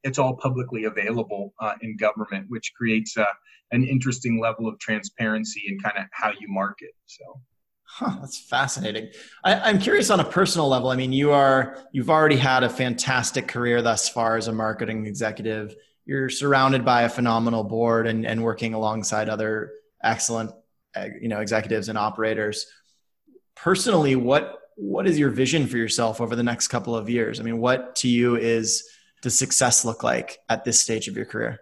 it's 0.07 0.17
all 0.17 0.35
publicly 0.35 0.85
available 0.85 1.53
uh, 1.59 1.73
in 1.81 1.97
government 1.97 2.45
which 2.49 2.73
creates 2.75 3.17
a 3.17 3.27
an 3.71 3.83
interesting 3.83 4.39
level 4.39 4.67
of 4.67 4.79
transparency 4.79 5.63
and 5.67 5.81
kind 5.83 5.97
of 5.97 6.05
how 6.11 6.29
you 6.39 6.47
market. 6.47 6.91
So. 7.05 7.23
Huh, 7.83 8.17
that's 8.19 8.37
fascinating. 8.37 9.09
I, 9.43 9.69
am 9.69 9.79
curious 9.79 10.09
on 10.09 10.19
a 10.19 10.23
personal 10.23 10.67
level. 10.67 10.89
I 10.89 10.95
mean, 10.95 11.13
you 11.13 11.31
are 11.31 11.77
you've 11.93 12.09
already 12.09 12.35
had 12.35 12.63
a 12.63 12.69
fantastic 12.69 13.47
career 13.47 13.81
thus 13.81 14.09
far 14.09 14.35
as 14.35 14.47
a 14.47 14.51
marketing 14.51 15.05
executive. 15.05 15.75
You're 16.05 16.29
surrounded 16.29 16.83
by 16.85 17.03
a 17.03 17.09
phenomenal 17.09 17.63
board 17.63 18.07
and, 18.07 18.25
and 18.25 18.43
working 18.43 18.73
alongside 18.73 19.29
other 19.29 19.71
excellent, 20.03 20.51
uh, 20.95 21.07
you 21.19 21.27
know, 21.27 21.39
executives 21.39 21.89
and 21.89 21.97
operators. 21.97 22.67
Personally, 23.55 24.15
what 24.15 24.59
what 24.75 25.07
is 25.07 25.17
your 25.17 25.29
vision 25.29 25.65
for 25.65 25.77
yourself 25.77 26.21
over 26.21 26.35
the 26.35 26.43
next 26.43 26.67
couple 26.67 26.95
of 26.95 27.09
years? 27.09 27.39
I 27.39 27.43
mean, 27.43 27.57
what 27.57 27.95
to 27.97 28.09
you 28.09 28.35
is 28.35 28.87
does 29.21 29.37
success 29.37 29.83
look 29.83 30.03
like 30.03 30.39
at 30.49 30.63
this 30.63 30.79
stage 30.79 31.07
of 31.07 31.15
your 31.15 31.25
career? 31.25 31.59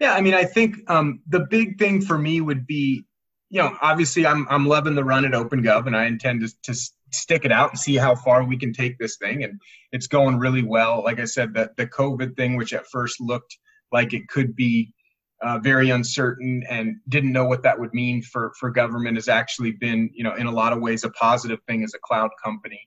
Yeah, 0.00 0.14
I 0.14 0.20
mean, 0.20 0.34
I 0.34 0.44
think 0.44 0.76
um, 0.90 1.20
the 1.28 1.40
big 1.40 1.78
thing 1.78 2.00
for 2.00 2.16
me 2.16 2.40
would 2.40 2.66
be, 2.66 3.04
you 3.50 3.60
know, 3.60 3.76
obviously 3.82 4.26
I'm 4.26 4.46
I'm 4.48 4.66
loving 4.66 4.94
the 4.94 5.04
run 5.04 5.24
at 5.24 5.32
OpenGov, 5.32 5.86
and 5.86 5.96
I 5.96 6.06
intend 6.06 6.40
to 6.40 6.72
to 6.72 6.80
stick 7.12 7.44
it 7.44 7.52
out 7.52 7.70
and 7.70 7.78
see 7.78 7.96
how 7.96 8.14
far 8.14 8.44
we 8.44 8.56
can 8.56 8.72
take 8.72 8.98
this 8.98 9.16
thing. 9.16 9.44
And 9.44 9.60
it's 9.92 10.06
going 10.06 10.38
really 10.38 10.62
well. 10.62 11.02
Like 11.02 11.20
I 11.20 11.26
said, 11.26 11.52
the 11.52 11.70
the 11.76 11.86
COVID 11.86 12.36
thing, 12.36 12.56
which 12.56 12.72
at 12.72 12.86
first 12.86 13.20
looked 13.20 13.58
like 13.92 14.14
it 14.14 14.28
could 14.28 14.56
be 14.56 14.94
uh, 15.42 15.58
very 15.58 15.90
uncertain 15.90 16.62
and 16.68 16.96
didn't 17.08 17.32
know 17.32 17.46
what 17.46 17.62
that 17.64 17.78
would 17.78 17.92
mean 17.92 18.22
for 18.22 18.52
for 18.58 18.70
government, 18.70 19.16
has 19.16 19.28
actually 19.28 19.72
been, 19.72 20.08
you 20.14 20.24
know, 20.24 20.34
in 20.34 20.46
a 20.46 20.52
lot 20.52 20.72
of 20.72 20.80
ways 20.80 21.04
a 21.04 21.10
positive 21.10 21.60
thing 21.66 21.84
as 21.84 21.92
a 21.92 21.98
cloud 22.02 22.30
company 22.42 22.80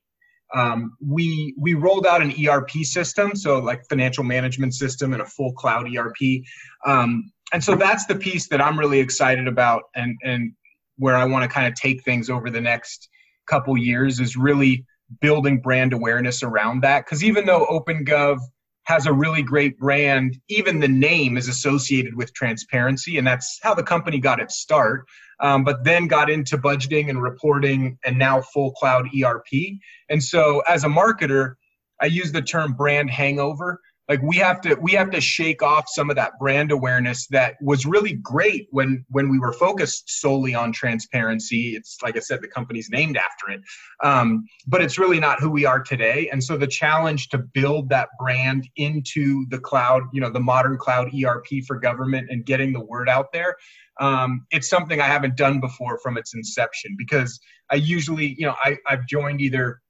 um, 0.54 0.96
we 1.06 1.56
we 1.58 1.74
rolled 1.74 2.06
out 2.06 2.22
an 2.22 2.34
ERP 2.48 2.72
system, 2.84 3.36
so 3.36 3.60
like 3.60 3.84
financial 3.90 4.24
management 4.24 4.74
system 4.74 5.14
and 5.14 5.22
a 5.22 5.26
full 5.26 5.54
cloud 5.54 5.88
ERP. 5.96 6.44
Um, 6.86 7.32
and 7.52 7.64
so 7.64 7.76
that's 7.76 8.06
the 8.06 8.16
piece 8.16 8.48
that 8.50 8.62
I'm 8.62 8.78
really 8.78 9.00
excited 9.00 9.48
about, 9.48 9.84
and 9.96 10.18
and 10.24 10.54
where 10.98 11.16
I 11.16 11.26
want 11.26 11.44
to 11.44 11.50
kind 11.50 11.68
of 11.68 11.74
take 11.74 12.04
things 12.04 12.30
over 12.30 12.50
the 12.50 12.62
next 12.62 13.10
couple 13.48 13.78
years 13.78 14.20
is 14.20 14.36
really 14.36 14.86
building 15.22 15.60
brand 15.60 15.94
awareness 15.94 16.44
around 16.44 16.82
that. 16.84 17.06
Because 17.06 17.24
even 17.24 17.46
though 17.46 17.66
OpenGov 17.66 18.40
has 18.86 19.06
a 19.06 19.14
really 19.14 19.42
great 19.42 19.78
brand, 19.80 20.38
even 20.50 20.80
the 20.80 20.88
name 20.88 21.38
is 21.38 21.48
associated 21.48 22.16
with 22.16 22.34
transparency, 22.34 23.18
and 23.18 23.26
that's 23.26 23.60
how 23.64 23.74
the 23.74 23.84
company 23.84 24.20
got 24.20 24.42
its 24.42 24.58
start 24.58 25.06
um, 25.44 25.64
but 25.64 25.84
then 25.84 26.08
got 26.08 26.30
into 26.30 26.58
budgeting 26.58 27.10
and 27.10 27.22
reporting 27.22 28.00
and 28.06 28.18
now 28.18 28.42
full 28.42 28.72
cloud 28.72 29.08
ERP. 29.14 29.78
And 30.10 30.24
so 30.24 30.62
as 30.68 30.86
a 30.86 30.88
marketer, 30.88 31.56
I 32.02 32.06
use 32.06 32.32
the 32.32 32.42
term 32.42 32.74
brand 32.74 33.10
hangover. 33.10 33.80
Like 34.10 34.22
we 34.22 34.36
have 34.38 34.60
to 34.62 34.76
we 34.82 34.92
have 34.94 35.12
to 35.12 35.22
shake 35.22 35.64
off 35.64 35.86
some 35.88 36.10
of 36.10 36.18
that 36.18 36.38
brand 36.40 36.72
awareness 36.72 37.28
that 37.28 37.56
was 37.62 37.86
really 37.86 38.14
great 38.14 38.68
when 38.72 39.06
when 39.10 39.30
we 39.30 39.40
were 39.40 39.54
focused 39.54 40.20
solely 40.20 40.54
on 40.54 40.74
transparency. 40.74 41.76
It's 41.76 41.98
like 42.04 42.18
I 42.18 42.20
said, 42.20 42.42
the 42.42 42.50
company's 42.50 42.90
named 42.90 43.16
after 43.16 43.50
it, 43.50 43.62
um, 44.04 44.46
but 44.68 44.82
it's 44.82 44.98
really 44.98 45.20
not 45.20 45.40
who 45.40 45.50
we 45.50 45.66
are 45.66 45.82
today. 45.82 46.30
And 46.32 46.44
so 46.44 46.58
the 46.58 46.68
challenge 46.68 47.30
to 47.30 47.38
build 47.38 47.90
that 47.90 48.10
brand 48.20 48.68
into 48.76 49.46
the 49.50 49.60
cloud, 49.60 50.04
you 50.12 50.20
know, 50.20 50.30
the 50.30 50.40
modern 50.40 50.78
cloud 50.78 51.10
ERP 51.14 51.64
for 51.66 51.80
government 51.80 52.28
and 52.30 52.46
getting 52.46 52.74
the 52.74 52.84
word 52.84 53.08
out 53.08 53.32
there 53.32 53.56
um, 54.00 54.46
it's 54.52 54.70
something 54.70 55.00
I 55.00 55.06
haven't 55.06 55.38
done 55.38 55.60
before 55.60 56.00
from 56.00 56.18
its 56.18 56.34
inception 56.34 56.96
because 56.98 57.40
I 57.70 57.76
usually, 57.76 58.36
you 58.38 58.46
know, 58.46 58.56
I, 58.64 58.78
I've 58.88 59.06
joined 59.08 59.42
either 59.42 59.82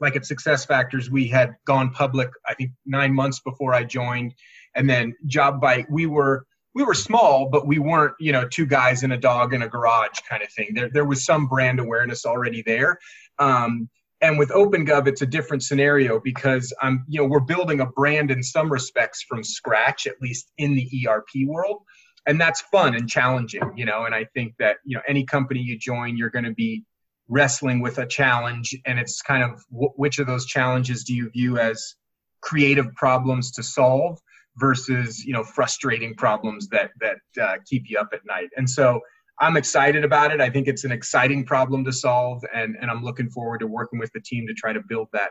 like 0.00 0.16
at 0.16 0.22
SuccessFactors, 0.22 1.08
we 1.08 1.26
had 1.28 1.56
gone 1.66 1.90
public, 1.90 2.30
I 2.46 2.54
think 2.54 2.72
nine 2.86 3.12
months 3.12 3.40
before 3.40 3.74
I 3.74 3.84
joined. 3.84 4.34
And 4.74 4.88
then 4.88 5.14
Jobvite, 5.26 5.86
we 5.90 6.06
were 6.06 6.46
we 6.74 6.84
were 6.84 6.94
small, 6.94 7.48
but 7.48 7.66
we 7.66 7.78
weren't, 7.78 8.14
you 8.20 8.30
know, 8.30 8.46
two 8.46 8.66
guys 8.66 9.02
and 9.02 9.12
a 9.12 9.16
dog 9.16 9.52
in 9.54 9.62
a 9.62 9.68
garage 9.68 10.20
kind 10.28 10.42
of 10.42 10.52
thing. 10.52 10.74
There 10.74 10.90
there 10.90 11.04
was 11.04 11.24
some 11.24 11.46
brand 11.46 11.80
awareness 11.80 12.24
already 12.24 12.62
there. 12.62 12.98
Um, 13.38 13.88
and 14.20 14.38
with 14.38 14.50
OpenGov, 14.50 15.06
it's 15.06 15.22
a 15.22 15.26
different 15.26 15.62
scenario 15.62 16.18
because 16.18 16.72
I'm, 16.82 17.04
you 17.08 17.20
know, 17.20 17.28
we're 17.28 17.40
building 17.40 17.80
a 17.80 17.86
brand 17.86 18.30
in 18.30 18.42
some 18.42 18.70
respects 18.70 19.22
from 19.22 19.44
scratch, 19.44 20.06
at 20.06 20.20
least 20.20 20.50
in 20.58 20.74
the 20.74 21.08
ERP 21.08 21.46
world, 21.46 21.82
and 22.26 22.40
that's 22.40 22.60
fun 22.60 22.96
and 22.96 23.08
challenging, 23.08 23.72
you 23.76 23.84
know. 23.84 24.04
And 24.04 24.14
I 24.14 24.24
think 24.34 24.54
that 24.58 24.78
you 24.84 24.96
know, 24.96 25.02
any 25.06 25.24
company 25.24 25.60
you 25.60 25.78
join, 25.78 26.16
you're 26.16 26.30
going 26.30 26.44
to 26.44 26.54
be 26.54 26.84
wrestling 27.28 27.80
with 27.80 27.98
a 27.98 28.06
challenge, 28.06 28.74
and 28.86 28.98
it's 28.98 29.22
kind 29.22 29.42
of 29.42 29.62
w- 29.70 29.92
which 29.96 30.18
of 30.18 30.26
those 30.26 30.46
challenges 30.46 31.04
do 31.04 31.14
you 31.14 31.30
view 31.30 31.58
as 31.58 31.94
creative 32.40 32.94
problems 32.94 33.50
to 33.52 33.62
solve 33.62 34.18
versus 34.56 35.24
you 35.24 35.32
know 35.32 35.44
frustrating 35.44 36.14
problems 36.14 36.68
that 36.68 36.90
that 37.00 37.42
uh, 37.42 37.56
keep 37.66 37.84
you 37.88 37.98
up 37.98 38.08
at 38.12 38.20
night. 38.26 38.48
And 38.56 38.68
so 38.68 39.00
I'm 39.40 39.56
excited 39.56 40.04
about 40.04 40.32
it. 40.32 40.40
I 40.40 40.50
think 40.50 40.66
it's 40.66 40.84
an 40.84 40.92
exciting 40.92 41.44
problem 41.44 41.84
to 41.84 41.92
solve, 41.92 42.42
and, 42.54 42.76
and 42.80 42.90
I'm 42.90 43.04
looking 43.04 43.30
forward 43.30 43.60
to 43.60 43.66
working 43.66 43.98
with 43.98 44.10
the 44.12 44.20
team 44.20 44.46
to 44.48 44.54
try 44.54 44.72
to 44.72 44.80
build 44.88 45.08
that 45.12 45.30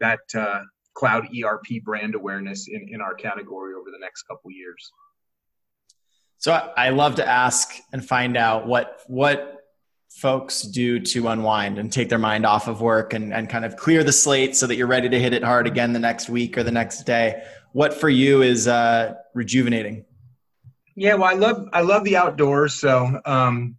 that 0.00 0.20
uh, 0.34 0.60
cloud 0.94 1.28
ERP 1.36 1.82
brand 1.84 2.14
awareness 2.14 2.68
in, 2.68 2.88
in 2.90 3.00
our 3.00 3.14
category 3.14 3.74
over 3.74 3.90
the 3.90 3.98
next 4.00 4.22
couple 4.22 4.50
years. 4.50 4.92
So 6.38 6.52
I 6.52 6.88
love 6.90 7.16
to 7.16 7.26
ask 7.26 7.74
and 7.92 8.04
find 8.04 8.36
out 8.36 8.66
what 8.66 9.00
what 9.06 9.59
folks 10.10 10.62
do 10.62 10.98
to 11.00 11.28
unwind 11.28 11.78
and 11.78 11.92
take 11.92 12.08
their 12.08 12.18
mind 12.18 12.44
off 12.44 12.68
of 12.68 12.80
work 12.80 13.14
and, 13.14 13.32
and 13.32 13.48
kind 13.48 13.64
of 13.64 13.76
clear 13.76 14.04
the 14.04 14.12
slate 14.12 14.56
so 14.56 14.66
that 14.66 14.76
you're 14.76 14.86
ready 14.86 15.08
to 15.08 15.18
hit 15.18 15.32
it 15.32 15.42
hard 15.42 15.66
again 15.66 15.92
the 15.92 15.98
next 15.98 16.28
week 16.28 16.58
or 16.58 16.62
the 16.62 16.72
next 16.72 17.04
day. 17.04 17.42
What 17.72 17.94
for 17.94 18.08
you 18.08 18.42
is 18.42 18.66
uh, 18.66 19.14
rejuvenating? 19.34 20.04
Yeah, 20.96 21.14
well, 21.14 21.30
I 21.30 21.34
love 21.34 21.68
I 21.72 21.80
love 21.80 22.04
the 22.04 22.16
outdoors. 22.16 22.74
So 22.74 23.20
um, 23.24 23.76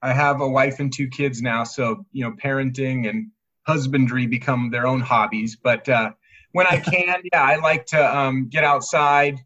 I 0.00 0.12
have 0.12 0.40
a 0.40 0.48
wife 0.48 0.78
and 0.78 0.92
two 0.92 1.08
kids 1.08 1.42
now. 1.42 1.64
So 1.64 2.06
you 2.12 2.24
know, 2.24 2.32
parenting 2.42 3.08
and 3.10 3.30
husbandry 3.66 4.26
become 4.26 4.70
their 4.70 4.86
own 4.86 5.00
hobbies. 5.00 5.56
But 5.62 5.88
uh, 5.88 6.12
when 6.52 6.66
I 6.66 6.78
can, 6.90 7.22
yeah, 7.32 7.42
I 7.42 7.56
like 7.56 7.86
to 7.86 8.18
um, 8.18 8.48
get 8.48 8.64
outside. 8.64 9.38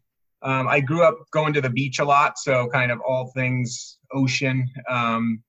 Um, 0.43 0.67
I 0.67 0.79
grew 0.79 1.03
up 1.03 1.17
going 1.31 1.53
to 1.53 1.61
the 1.61 1.69
beach 1.69 1.97
a 1.99 2.05
lot, 2.05 2.37
so 2.37 2.67
kind 2.71 2.91
of 2.91 3.01
all 3.01 3.31
things 3.35 3.97
ocean, 4.13 4.67
um, 4.87 5.43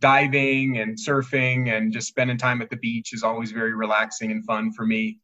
diving 0.00 0.78
and 0.78 0.96
surfing, 0.96 1.76
and 1.76 1.92
just 1.92 2.08
spending 2.08 2.38
time 2.38 2.62
at 2.62 2.70
the 2.70 2.76
beach 2.76 3.12
is 3.12 3.22
always 3.22 3.52
very 3.52 3.74
relaxing 3.74 4.30
and 4.30 4.44
fun 4.44 4.72
for 4.72 4.86
me. 4.86 5.18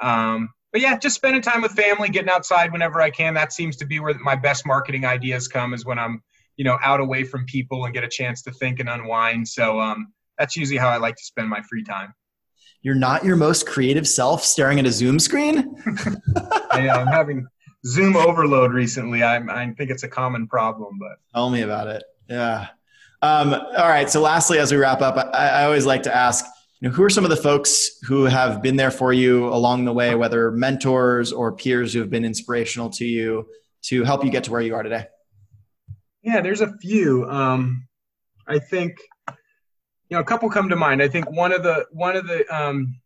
Um, 0.00 0.48
but 0.72 0.80
yeah, 0.80 0.96
just 0.98 1.14
spending 1.14 1.42
time 1.42 1.60
with 1.60 1.72
family, 1.72 2.08
getting 2.08 2.30
outside 2.30 2.72
whenever 2.72 3.00
I 3.00 3.10
can. 3.10 3.34
That 3.34 3.52
seems 3.52 3.76
to 3.76 3.84
be 3.84 4.00
where 4.00 4.14
my 4.20 4.34
best 4.34 4.66
marketing 4.66 5.04
ideas 5.04 5.46
come 5.46 5.74
is 5.74 5.84
when 5.84 5.98
I'm, 5.98 6.22
you 6.56 6.64
know, 6.64 6.78
out 6.82 7.00
away 7.00 7.24
from 7.24 7.44
people 7.44 7.84
and 7.84 7.92
get 7.92 8.04
a 8.04 8.08
chance 8.08 8.42
to 8.42 8.52
think 8.52 8.80
and 8.80 8.88
unwind. 8.88 9.46
So 9.46 9.78
um, 9.80 10.12
that's 10.38 10.56
usually 10.56 10.78
how 10.78 10.88
I 10.88 10.96
like 10.96 11.16
to 11.16 11.24
spend 11.24 11.48
my 11.50 11.60
free 11.68 11.84
time. 11.84 12.14
You're 12.80 12.94
not 12.94 13.24
your 13.24 13.36
most 13.36 13.66
creative 13.66 14.08
self 14.08 14.44
staring 14.44 14.80
at 14.80 14.86
a 14.86 14.90
Zoom 14.90 15.18
screen? 15.18 15.76
yeah, 16.74 16.96
I'm 16.96 17.06
having 17.06 17.46
Zoom 17.86 18.16
overload 18.16 18.72
recently. 18.72 19.22
I, 19.22 19.36
I 19.36 19.72
think 19.76 19.90
it's 19.90 20.02
a 20.02 20.08
common 20.08 20.48
problem, 20.48 20.98
but 20.98 21.18
tell 21.34 21.50
me 21.50 21.62
about 21.62 21.88
it. 21.88 22.02
Yeah. 22.28 22.68
Um, 23.22 23.54
all 23.54 23.88
right. 23.88 24.10
So, 24.10 24.20
lastly, 24.20 24.58
as 24.58 24.72
we 24.72 24.78
wrap 24.78 25.00
up, 25.00 25.16
I, 25.16 25.48
I 25.48 25.64
always 25.64 25.86
like 25.86 26.02
to 26.04 26.14
ask 26.14 26.44
you 26.80 26.88
know, 26.88 26.94
who 26.94 27.04
are 27.04 27.10
some 27.10 27.22
of 27.22 27.30
the 27.30 27.36
folks 27.36 27.98
who 28.02 28.24
have 28.24 28.60
been 28.60 28.74
there 28.74 28.90
for 28.90 29.12
you 29.12 29.46
along 29.46 29.84
the 29.84 29.92
way, 29.92 30.16
whether 30.16 30.50
mentors 30.50 31.32
or 31.32 31.52
peers 31.52 31.92
who 31.92 32.00
have 32.00 32.10
been 32.10 32.24
inspirational 32.24 32.90
to 32.90 33.04
you 33.04 33.46
to 33.82 34.02
help 34.02 34.24
you 34.24 34.30
get 34.30 34.42
to 34.44 34.50
where 34.50 34.60
you 34.60 34.74
are 34.74 34.82
today? 34.82 35.06
Yeah, 36.22 36.40
there's 36.40 36.60
a 36.60 36.76
few. 36.78 37.24
Um, 37.30 37.86
I 38.48 38.58
think 38.58 38.96
you 39.28 40.16
know 40.16 40.20
a 40.20 40.24
couple 40.24 40.50
come 40.50 40.68
to 40.68 40.76
mind. 40.76 41.00
I 41.00 41.08
think 41.08 41.30
one 41.30 41.52
of 41.52 41.62
the 41.62 41.86
one 41.92 42.16
of 42.16 42.26
the 42.26 42.44
um, 42.54 43.00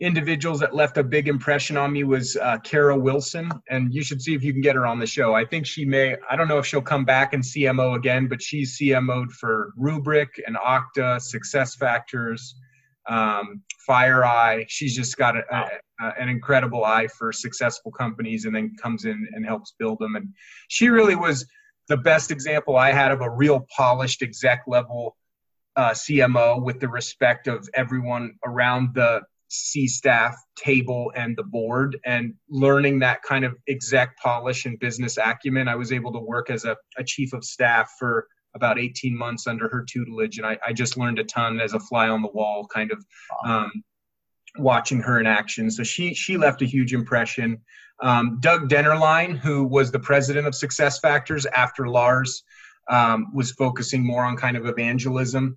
individuals 0.00 0.60
that 0.60 0.74
left 0.74 0.96
a 0.96 1.02
big 1.02 1.26
impression 1.26 1.76
on 1.76 1.92
me 1.92 2.04
was 2.04 2.36
uh, 2.36 2.58
Kara 2.58 2.96
Wilson, 2.96 3.50
and 3.68 3.92
you 3.92 4.02
should 4.02 4.22
see 4.22 4.34
if 4.34 4.44
you 4.44 4.52
can 4.52 4.62
get 4.62 4.76
her 4.76 4.86
on 4.86 4.98
the 4.98 5.06
show. 5.06 5.34
I 5.34 5.44
think 5.44 5.66
she 5.66 5.84
may. 5.84 6.16
I 6.30 6.36
don't 6.36 6.48
know 6.48 6.58
if 6.58 6.66
she'll 6.66 6.80
come 6.80 7.04
back 7.04 7.32
and 7.32 7.42
CMO 7.42 7.96
again, 7.96 8.28
but 8.28 8.40
she's 8.40 8.78
CMO'd 8.78 9.32
for 9.32 9.72
Rubrik 9.78 10.28
and 10.46 10.56
Okta, 10.56 11.18
SuccessFactors, 11.18 12.40
um, 13.08 13.62
FireEye. 13.88 14.66
She's 14.68 14.94
just 14.94 15.16
got 15.16 15.36
a, 15.36 15.42
a, 15.50 15.68
a, 16.00 16.12
an 16.20 16.28
incredible 16.28 16.84
eye 16.84 17.08
for 17.08 17.32
successful 17.32 17.90
companies, 17.90 18.44
and 18.44 18.54
then 18.54 18.76
comes 18.80 19.04
in 19.04 19.28
and 19.32 19.44
helps 19.44 19.74
build 19.80 19.98
them. 19.98 20.14
And 20.14 20.28
she 20.68 20.90
really 20.90 21.16
was 21.16 21.44
the 21.88 21.96
best 21.96 22.30
example 22.30 22.76
I 22.76 22.92
had 22.92 23.10
of 23.10 23.20
a 23.20 23.30
real 23.30 23.66
polished 23.76 24.22
exec 24.22 24.62
level. 24.66 25.16
Uh, 25.76 25.90
CMO 25.90 26.60
with 26.60 26.80
the 26.80 26.88
respect 26.88 27.46
of 27.46 27.68
everyone 27.72 28.34
around 28.44 28.92
the 28.94 29.20
C 29.48 29.86
staff 29.88 30.36
table 30.56 31.10
and 31.16 31.36
the 31.36 31.42
board 31.42 31.98
and 32.04 32.34
learning 32.48 32.98
that 33.00 33.22
kind 33.22 33.44
of 33.44 33.56
exec 33.68 34.16
polish 34.18 34.66
and 34.66 34.78
business 34.78 35.16
acumen. 35.16 35.68
I 35.68 35.74
was 35.74 35.92
able 35.92 36.12
to 36.12 36.18
work 36.18 36.50
as 36.50 36.64
a, 36.64 36.76
a 36.96 37.04
chief 37.04 37.32
of 37.32 37.44
staff 37.44 37.90
for 37.98 38.26
about 38.54 38.78
18 38.78 39.16
months 39.16 39.46
under 39.46 39.68
her 39.68 39.84
tutelage. 39.88 40.38
And 40.38 40.46
I, 40.46 40.58
I, 40.66 40.72
just 40.72 40.96
learned 40.96 41.18
a 41.18 41.24
ton 41.24 41.60
as 41.60 41.74
a 41.74 41.80
fly 41.80 42.08
on 42.08 42.22
the 42.22 42.28
wall, 42.28 42.66
kind 42.66 42.90
of 42.90 43.04
um, 43.44 43.70
watching 44.58 45.00
her 45.00 45.20
in 45.20 45.26
action. 45.26 45.70
So 45.70 45.82
she, 45.82 46.14
she 46.14 46.36
left 46.36 46.62
a 46.62 46.66
huge 46.66 46.92
impression. 46.92 47.60
Um, 48.02 48.38
Doug 48.40 48.68
Dennerline, 48.68 49.36
who 49.36 49.64
was 49.64 49.90
the 49.90 49.98
president 49.98 50.46
of 50.46 50.54
SuccessFactors 50.54 51.46
after 51.54 51.88
Lars, 51.88 52.42
um, 52.90 53.26
was 53.34 53.52
focusing 53.52 54.04
more 54.04 54.24
on 54.24 54.36
kind 54.36 54.56
of 54.56 54.66
evangelism 54.66 55.56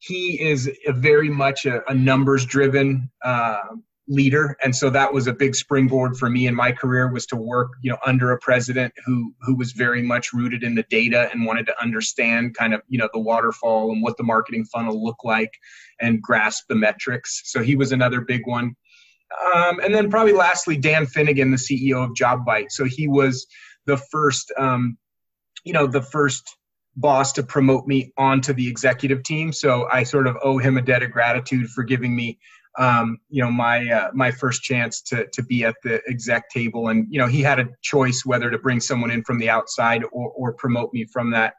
he 0.00 0.40
is 0.40 0.70
very 0.88 1.28
much 1.28 1.66
a, 1.66 1.88
a 1.88 1.94
numbers 1.94 2.44
driven 2.44 3.10
uh, 3.22 3.58
leader. 4.08 4.56
And 4.62 4.74
so 4.74 4.90
that 4.90 5.12
was 5.12 5.28
a 5.28 5.32
big 5.32 5.54
springboard 5.54 6.16
for 6.16 6.28
me 6.28 6.48
in 6.48 6.54
my 6.54 6.72
career 6.72 7.10
was 7.12 7.26
to 7.26 7.36
work 7.36 7.70
you 7.80 7.90
know 7.90 7.98
under 8.04 8.32
a 8.32 8.38
president 8.38 8.92
who 9.06 9.32
who 9.40 9.54
was 9.54 9.72
very 9.72 10.02
much 10.02 10.32
rooted 10.32 10.64
in 10.64 10.74
the 10.74 10.82
data 10.90 11.30
and 11.32 11.46
wanted 11.46 11.66
to 11.66 11.80
understand 11.80 12.56
kind 12.56 12.74
of 12.74 12.82
you 12.88 12.98
know 12.98 13.08
the 13.12 13.20
waterfall 13.20 13.92
and 13.92 14.02
what 14.02 14.16
the 14.16 14.24
marketing 14.24 14.64
funnel 14.64 15.02
looked 15.02 15.24
like 15.24 15.52
and 16.00 16.20
grasp 16.20 16.64
the 16.68 16.74
metrics. 16.74 17.42
So 17.44 17.62
he 17.62 17.76
was 17.76 17.92
another 17.92 18.20
big 18.20 18.46
one. 18.46 18.74
Um, 19.54 19.78
and 19.78 19.94
then 19.94 20.10
probably 20.10 20.32
lastly 20.32 20.76
dan 20.76 21.06
Finnigan 21.06 21.52
the 21.52 21.56
ceo 21.56 22.04
of 22.04 22.10
Jobvite. 22.14 22.72
So 22.72 22.84
he 22.84 23.06
was 23.06 23.46
the 23.86 23.96
first 23.96 24.52
um, 24.58 24.98
you 25.62 25.72
know 25.72 25.86
the 25.86 26.02
first 26.02 26.56
boss 26.96 27.32
to 27.32 27.42
promote 27.42 27.86
me 27.86 28.12
onto 28.16 28.52
the 28.52 28.68
executive 28.68 29.22
team. 29.22 29.52
So 29.52 29.88
I 29.90 30.02
sort 30.02 30.26
of 30.26 30.36
owe 30.42 30.58
him 30.58 30.76
a 30.76 30.82
debt 30.82 31.02
of 31.02 31.10
gratitude 31.10 31.68
for 31.70 31.82
giving 31.82 32.14
me, 32.14 32.38
um, 32.78 33.18
you 33.28 33.42
know, 33.42 33.50
my 33.50 33.88
uh, 33.90 34.10
my 34.12 34.30
first 34.30 34.62
chance 34.62 35.00
to 35.02 35.26
to 35.32 35.42
be 35.42 35.64
at 35.64 35.76
the 35.82 36.00
exec 36.08 36.50
table. 36.50 36.88
And 36.88 37.06
you 37.10 37.18
know, 37.18 37.26
he 37.26 37.40
had 37.42 37.58
a 37.58 37.68
choice 37.82 38.24
whether 38.24 38.50
to 38.50 38.58
bring 38.58 38.80
someone 38.80 39.10
in 39.10 39.22
from 39.24 39.38
the 39.38 39.50
outside 39.50 40.04
or 40.12 40.30
or 40.30 40.52
promote 40.52 40.92
me 40.92 41.04
from 41.04 41.30
that 41.30 41.54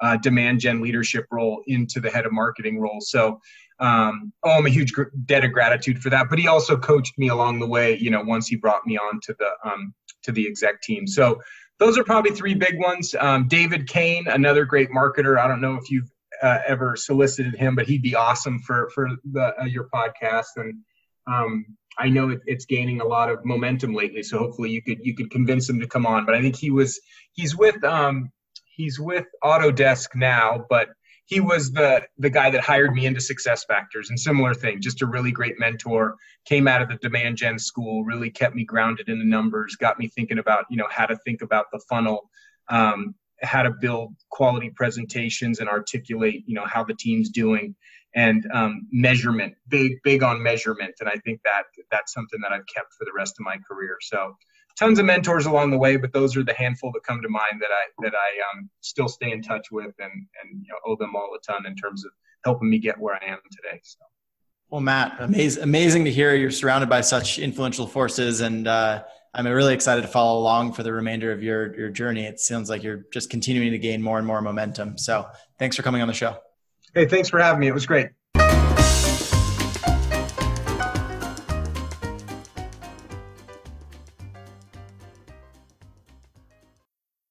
uh, 0.00 0.16
demand 0.18 0.60
gen 0.60 0.80
leadership 0.80 1.26
role 1.30 1.62
into 1.66 2.00
the 2.00 2.10
head 2.10 2.26
of 2.26 2.32
marketing 2.32 2.80
role. 2.80 3.00
So. 3.00 3.40
Um, 3.80 4.32
oh, 4.44 4.52
I'm 4.52 4.66
a 4.66 4.70
huge 4.70 4.92
gr- 4.92 5.10
debt 5.24 5.44
of 5.44 5.50
gratitude 5.52 6.00
for 6.00 6.08
that. 6.08 6.30
But 6.30 6.38
he 6.38 6.46
also 6.46 6.76
coached 6.76 7.18
me 7.18 7.26
along 7.26 7.58
the 7.58 7.66
way. 7.66 7.96
You 7.96 8.08
know, 8.08 8.22
once 8.22 8.46
he 8.46 8.54
brought 8.54 8.86
me 8.86 8.96
on 8.96 9.18
to 9.24 9.34
the 9.36 9.48
um, 9.68 9.92
to 10.22 10.30
the 10.32 10.46
exec 10.46 10.80
team. 10.82 11.08
So 11.08 11.40
those 11.78 11.98
are 11.98 12.04
probably 12.04 12.32
three 12.32 12.54
big 12.54 12.78
ones. 12.78 13.14
Um, 13.18 13.48
David 13.48 13.88
Kane, 13.88 14.26
another 14.28 14.64
great 14.64 14.90
marketer. 14.90 15.38
I 15.38 15.48
don't 15.48 15.60
know 15.60 15.74
if 15.74 15.90
you've 15.90 16.10
uh, 16.42 16.58
ever 16.66 16.96
solicited 16.96 17.54
him, 17.54 17.74
but 17.74 17.86
he'd 17.86 18.02
be 18.02 18.14
awesome 18.14 18.60
for 18.60 18.90
for 18.90 19.08
the, 19.32 19.60
uh, 19.60 19.64
your 19.64 19.88
podcast. 19.92 20.56
And 20.56 20.74
um, 21.26 21.64
I 21.98 22.08
know 22.08 22.30
it, 22.30 22.40
it's 22.46 22.64
gaining 22.64 23.00
a 23.00 23.04
lot 23.04 23.30
of 23.30 23.44
momentum 23.44 23.94
lately, 23.94 24.22
so 24.22 24.38
hopefully 24.38 24.70
you 24.70 24.82
could 24.82 24.98
you 25.02 25.14
could 25.14 25.30
convince 25.30 25.68
him 25.68 25.80
to 25.80 25.86
come 25.86 26.06
on. 26.06 26.26
But 26.26 26.34
I 26.34 26.42
think 26.42 26.56
he 26.56 26.70
was 26.70 27.00
he's 27.32 27.56
with 27.56 27.82
um, 27.84 28.30
he's 28.64 28.98
with 28.98 29.26
Autodesk 29.42 30.14
now, 30.14 30.64
but 30.68 30.88
he 31.26 31.40
was 31.40 31.72
the 31.72 32.02
the 32.18 32.30
guy 32.30 32.50
that 32.50 32.60
hired 32.60 32.92
me 32.94 33.06
into 33.06 33.20
SuccessFactors 33.20 34.08
and 34.08 34.18
similar 34.18 34.54
thing 34.54 34.80
just 34.80 35.02
a 35.02 35.06
really 35.06 35.32
great 35.32 35.58
mentor 35.58 36.16
came 36.44 36.68
out 36.68 36.82
of 36.82 36.88
the 36.88 36.96
demand 36.96 37.36
gen 37.36 37.58
school 37.58 38.04
really 38.04 38.30
kept 38.30 38.54
me 38.54 38.64
grounded 38.64 39.08
in 39.08 39.18
the 39.18 39.24
numbers 39.24 39.76
got 39.76 39.98
me 39.98 40.08
thinking 40.08 40.38
about 40.38 40.64
you 40.70 40.76
know 40.76 40.88
how 40.90 41.06
to 41.06 41.16
think 41.24 41.42
about 41.42 41.66
the 41.72 41.80
funnel 41.88 42.30
um, 42.68 43.14
how 43.42 43.62
to 43.62 43.70
build 43.70 44.14
quality 44.30 44.70
presentations 44.70 45.58
and 45.60 45.68
articulate 45.68 46.44
you 46.46 46.54
know 46.54 46.66
how 46.66 46.84
the 46.84 46.94
team's 46.94 47.30
doing 47.30 47.74
and 48.14 48.46
um, 48.52 48.86
measurement 48.92 49.54
big 49.68 49.94
big 50.02 50.22
on 50.22 50.42
measurement 50.42 50.94
and 51.00 51.08
i 51.08 51.16
think 51.24 51.40
that 51.44 51.64
that's 51.90 52.12
something 52.12 52.40
that 52.40 52.52
i've 52.52 52.66
kept 52.66 52.92
for 52.98 53.04
the 53.04 53.12
rest 53.16 53.34
of 53.38 53.44
my 53.44 53.56
career. 53.68 53.96
So 54.00 54.36
tons 54.78 54.98
of 54.98 55.04
mentors 55.04 55.46
along 55.46 55.70
the 55.70 55.78
way, 55.78 55.96
but 55.96 56.12
those 56.12 56.36
are 56.36 56.42
the 56.42 56.54
handful 56.54 56.90
that 56.92 57.02
come 57.04 57.20
to 57.22 57.28
mind 57.28 57.60
that 57.60 57.70
I 57.70 58.02
that 58.02 58.14
I 58.14 58.58
um, 58.58 58.68
still 58.80 59.08
stay 59.08 59.32
in 59.32 59.42
touch 59.42 59.70
with 59.70 59.94
and 59.98 60.12
and 60.12 60.62
you 60.62 60.68
know, 60.68 60.78
owe 60.86 60.96
them 60.96 61.14
all 61.14 61.30
a 61.36 61.40
ton 61.40 61.66
in 61.66 61.74
terms 61.76 62.04
of 62.04 62.10
helping 62.44 62.68
me 62.70 62.78
get 62.78 62.98
where 62.98 63.14
I 63.14 63.26
am 63.26 63.38
today. 63.50 63.80
So. 63.82 63.98
Well, 64.70 64.80
Matt, 64.80 65.16
amazing, 65.20 65.62
amazing 65.62 66.04
to 66.06 66.10
hear 66.10 66.34
you're 66.34 66.50
surrounded 66.50 66.88
by 66.88 67.02
such 67.02 67.38
influential 67.38 67.86
forces, 67.86 68.40
and 68.40 68.66
uh, 68.66 69.04
I'm 69.32 69.46
really 69.46 69.74
excited 69.74 70.02
to 70.02 70.08
follow 70.08 70.40
along 70.40 70.72
for 70.72 70.82
the 70.82 70.92
remainder 70.92 71.32
of 71.32 71.42
your 71.42 71.76
your 71.78 71.90
journey. 71.90 72.24
It 72.24 72.40
sounds 72.40 72.68
like 72.68 72.82
you're 72.82 73.04
just 73.12 73.30
continuing 73.30 73.72
to 73.72 73.78
gain 73.78 74.02
more 74.02 74.18
and 74.18 74.26
more 74.26 74.40
momentum. 74.40 74.98
So, 74.98 75.28
thanks 75.58 75.76
for 75.76 75.82
coming 75.82 76.02
on 76.02 76.08
the 76.08 76.14
show. 76.14 76.38
Hey, 76.94 77.06
thanks 77.06 77.28
for 77.28 77.40
having 77.40 77.60
me. 77.60 77.68
It 77.68 77.74
was 77.74 77.86
great. 77.86 78.08